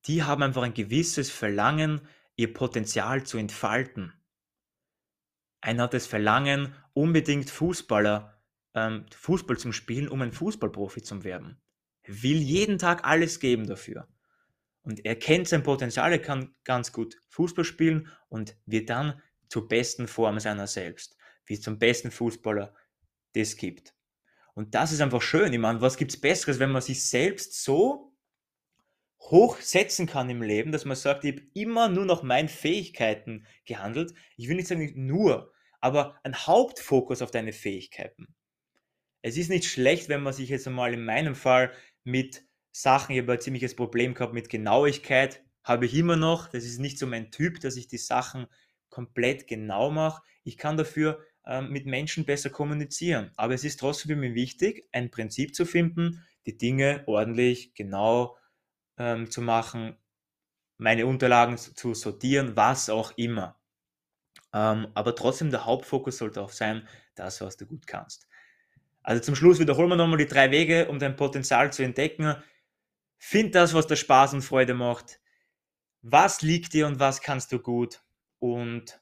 die 0.05 0.23
haben 0.23 0.43
einfach 0.43 0.63
ein 0.63 0.73
gewisses 0.73 1.29
Verlangen, 1.29 2.07
ihr 2.36 2.54
Potenzial 2.54 3.24
zu 3.24 3.38
entfalten. 3.38 4.13
Einer 5.62 5.84
hat 5.84 5.93
das 5.93 6.08
Verlangen, 6.08 6.76
unbedingt 6.93 7.50
Fußballer, 7.50 8.41
ähm, 8.74 9.06
Fußball 9.12 9.58
zum 9.58 9.74
Spielen, 9.74 10.08
um 10.08 10.21
ein 10.21 10.32
Fußballprofi 10.32 11.02
zu 11.02 11.24
werden. 11.24 11.62
Will 12.06 12.38
jeden 12.38 12.78
Tag 12.78 13.06
alles 13.06 13.39
geben 13.39 13.65
dafür 13.65 14.08
und 14.86 15.04
er 15.04 15.15
kennt 15.15 15.48
sein 15.48 15.63
Potenzial, 15.63 16.12
er 16.12 16.21
kann 16.21 16.56
ganz 16.63 16.91
gut 16.91 17.17
Fußball 17.30 17.65
spielen 17.65 18.08
und 18.30 18.56
wird 18.65 18.89
dann 18.89 19.21
zur 19.50 19.67
besten 19.67 20.08
Form 20.08 20.39
seiner 20.39 20.67
selbst, 20.67 21.17
wie 21.48 21.60
zum 21.60 21.80
besten 21.80 22.12
Fußballer 22.12 22.74
das 23.34 23.58
gibt. 23.58 23.95
Und 24.54 24.76
das 24.76 24.91
ist 24.91 25.02
einfach 25.02 25.24
schön. 25.24 25.52
Ich 25.52 25.60
meine, 25.60 25.82
was 25.82 25.98
gibt 25.98 26.12
es 26.12 26.21
Besseres, 26.21 26.60
wenn 26.60 26.71
man 26.71 26.84
sich 26.84 27.04
selbst 27.04 27.63
so 27.63 28.14
hochsetzen 29.19 30.08
kann 30.08 30.30
im 30.30 30.41
Leben, 30.41 30.71
dass 30.71 30.86
man 30.86 30.95
sagt, 30.95 31.23
ich 31.23 31.34
habe 31.34 31.47
immer 31.54 31.89
nur 31.89 32.06
nach 32.06 32.23
meinen 32.23 32.49
Fähigkeiten 32.49 33.45
gehandelt. 33.65 34.13
Ich 34.38 34.47
will 34.47 34.56
nicht 34.56 34.67
sagen 34.67 34.91
nur, 34.95 35.51
aber 35.82 36.19
ein 36.23 36.36
Hauptfokus 36.36 37.21
auf 37.21 37.32
deine 37.32 37.54
Fähigkeiten. 37.54 38.36
Es 39.21 39.38
ist 39.38 39.49
nicht 39.49 39.65
schlecht, 39.65 40.10
wenn 40.10 40.21
man 40.21 40.34
sich 40.34 40.49
jetzt 40.49 40.67
einmal 40.67 40.93
in 40.93 41.04
meinem 41.04 41.36
Fall 41.36 41.71
mit 42.04 42.45
Sachen. 42.71 43.15
Ich 43.15 43.21
habe 43.21 43.34
ein 43.34 43.41
ziemliches 43.41 43.75
Problem 43.75 44.13
gehabt 44.13 44.34
mit 44.34 44.49
Genauigkeit. 44.49 45.43
Habe 45.63 45.88
ich 45.88 45.95
immer 45.95 46.15
noch. 46.15 46.47
Das 46.47 46.63
ist 46.63 46.78
nicht 46.78 46.99
so 46.99 47.08
mein 47.08 47.32
Typ, 47.32 47.60
dass 47.60 47.75
ich 47.75 47.88
die 47.88 47.97
Sachen 47.97 48.45
komplett 48.89 49.47
genau 49.47 49.89
mache. 49.89 50.21
Ich 50.43 50.58
kann 50.58 50.78
dafür 50.78 51.25
ähm, 51.47 51.69
mit 51.71 51.86
Menschen 51.86 52.25
besser 52.25 52.49
kommunizieren. 52.49 53.32
Aber 53.36 53.54
es 53.54 53.63
ist 53.63 53.80
trotzdem 53.80 54.10
für 54.10 54.15
mich 54.15 54.36
wichtig, 54.36 54.88
ein 54.91 55.10
Prinzip 55.10 55.56
zu 55.56 55.65
finden, 55.65 56.23
die 56.45 56.58
Dinge 56.58 57.04
ordentlich, 57.08 57.73
genau 57.73 58.38
ähm, 58.97 59.29
zu 59.29 59.41
machen, 59.41 59.97
meine 60.77 61.05
Unterlagen 61.05 61.58
zu 61.58 61.93
sortieren, 61.93 62.55
was 62.55 62.89
auch 62.89 63.13
immer. 63.17 63.60
Ähm, 64.53 64.88
aber 64.93 65.15
trotzdem 65.15 65.51
der 65.51 65.65
Hauptfokus 65.65 66.17
sollte 66.17 66.41
auch 66.41 66.51
sein, 66.51 66.88
das, 67.15 67.41
was 67.41 67.58
du 67.58 67.65
gut 67.65 67.88
kannst. 67.88 68.27
Also 69.03 69.21
zum 69.21 69.36
Schluss 69.36 69.60
wiederholen 69.60 69.89
wir 69.89 69.95
nochmal 69.95 70.17
die 70.17 70.25
drei 70.25 70.49
Wege, 70.51 70.88
um 70.88 70.97
dein 70.97 71.15
Potenzial 71.15 71.71
zu 71.71 71.84
entdecken. 71.84 72.36
Find 73.17 73.53
das, 73.53 73.73
was 73.73 73.88
dir 73.88 73.95
Spaß 73.95 74.34
und 74.34 74.41
Freude 74.41 74.73
macht. 74.73 75.19
Was 76.01 76.41
liegt 76.41 76.73
dir 76.73 76.88
und 76.88 76.99
was 76.99 77.21
kannst 77.21 77.51
du 77.51 77.60
gut? 77.60 78.01
Und 78.39 79.01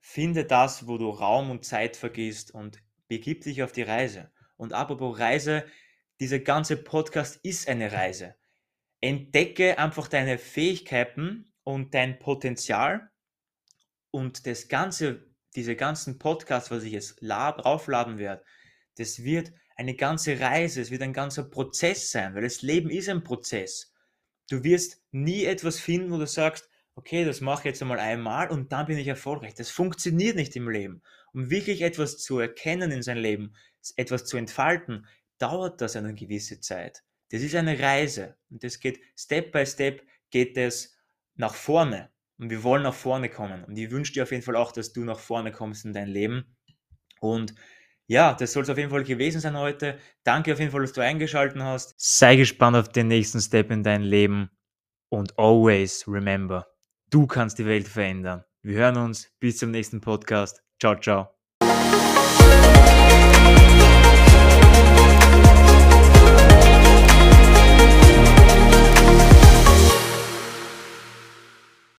finde 0.00 0.44
das, 0.44 0.86
wo 0.86 0.98
du 0.98 1.10
Raum 1.10 1.50
und 1.50 1.64
Zeit 1.64 1.96
vergisst 1.96 2.52
und 2.52 2.82
begib 3.08 3.42
dich 3.42 3.62
auf 3.62 3.72
die 3.72 3.82
Reise. 3.82 4.30
Und 4.56 4.72
apropos 4.72 5.18
Reise, 5.18 5.64
dieser 6.18 6.38
ganze 6.38 6.76
Podcast 6.76 7.40
ist 7.42 7.68
eine 7.68 7.92
Reise. 7.92 8.34
Entdecke 9.00 9.78
einfach 9.78 10.08
deine 10.08 10.38
Fähigkeiten 10.38 11.52
und 11.64 11.94
dein 11.94 12.18
Potenzial 12.18 13.10
und 14.10 14.46
das 14.46 14.68
ganze, 14.68 15.26
diese 15.54 15.76
ganzen 15.76 16.18
Podcasts, 16.18 16.70
was 16.70 16.84
ich 16.84 16.92
jetzt 16.92 17.22
raufladen 17.22 18.18
werde, 18.18 18.44
das 18.96 19.22
wird 19.22 19.52
eine 19.76 19.94
ganze 19.94 20.38
Reise, 20.38 20.82
es 20.82 20.90
wird 20.90 21.02
ein 21.02 21.12
ganzer 21.12 21.44
Prozess 21.44 22.10
sein, 22.10 22.34
weil 22.34 22.42
das 22.42 22.62
Leben 22.62 22.90
ist 22.90 23.08
ein 23.08 23.24
Prozess. 23.24 23.94
Du 24.50 24.62
wirst 24.62 25.02
nie 25.10 25.44
etwas 25.44 25.80
finden, 25.80 26.10
wo 26.10 26.18
du 26.18 26.26
sagst, 26.26 26.68
okay, 26.94 27.24
das 27.24 27.40
mache 27.40 27.60
ich 27.60 27.64
jetzt 27.66 27.82
einmal 27.82 27.98
einmal 27.98 28.50
und 28.50 28.72
dann 28.72 28.86
bin 28.86 28.98
ich 28.98 29.06
erfolgreich. 29.06 29.54
Das 29.54 29.70
funktioniert 29.70 30.36
nicht 30.36 30.54
im 30.56 30.68
Leben. 30.68 31.02
Um 31.32 31.48
wirklich 31.48 31.80
etwas 31.82 32.18
zu 32.18 32.38
erkennen 32.38 32.90
in 32.90 33.02
seinem 33.02 33.22
Leben, 33.22 33.54
etwas 33.96 34.26
zu 34.26 34.36
entfalten, 34.36 35.06
dauert 35.38 35.80
das 35.80 35.96
eine 35.96 36.14
gewisse 36.14 36.60
Zeit. 36.60 37.02
Das 37.30 37.42
ist 37.42 37.54
eine 37.54 37.78
Reise 37.78 38.36
und 38.50 38.62
das 38.62 38.80
geht 38.80 39.00
Step 39.16 39.52
by 39.52 39.64
Step 39.64 40.02
geht 40.30 40.56
es 40.56 40.96
nach 41.34 41.54
vorne 41.54 42.10
und 42.38 42.50
wir 42.50 42.62
wollen 42.62 42.82
nach 42.82 42.94
vorne 42.94 43.28
kommen 43.28 43.64
und 43.64 43.76
ich 43.76 43.90
wünsche 43.90 44.12
dir 44.12 44.24
auf 44.24 44.30
jeden 44.30 44.42
Fall 44.42 44.56
auch, 44.56 44.72
dass 44.72 44.92
du 44.92 45.04
nach 45.04 45.18
vorne 45.18 45.52
kommst 45.52 45.84
in 45.84 45.92
dein 45.92 46.08
Leben 46.08 46.56
und 47.20 47.54
ja, 48.06 48.34
das 48.34 48.52
soll 48.52 48.64
es 48.64 48.70
auf 48.70 48.76
jeden 48.76 48.90
Fall 48.90 49.04
gewesen 49.04 49.40
sein 49.40 49.56
heute. 49.56 49.96
Danke 50.24 50.52
auf 50.52 50.58
jeden 50.58 50.72
Fall, 50.72 50.80
dass 50.80 50.92
du 50.92 51.00
eingeschaltet 51.00 51.62
hast. 51.62 51.94
Sei 51.96 52.34
gespannt 52.34 52.76
auf 52.76 52.88
den 52.88 53.06
nächsten 53.06 53.40
Step 53.40 53.70
in 53.70 53.84
dein 53.84 54.02
Leben 54.02 54.50
und 55.10 55.38
always 55.38 56.04
remember, 56.08 56.66
du 57.10 57.28
kannst 57.28 57.60
die 57.60 57.66
Welt 57.66 57.86
verändern. 57.86 58.44
Wir 58.62 58.78
hören 58.78 58.96
uns 58.96 59.30
bis 59.38 59.58
zum 59.58 59.70
nächsten 59.70 60.00
Podcast. 60.00 60.60
Ciao, 60.80 60.98
ciao. 60.98 61.30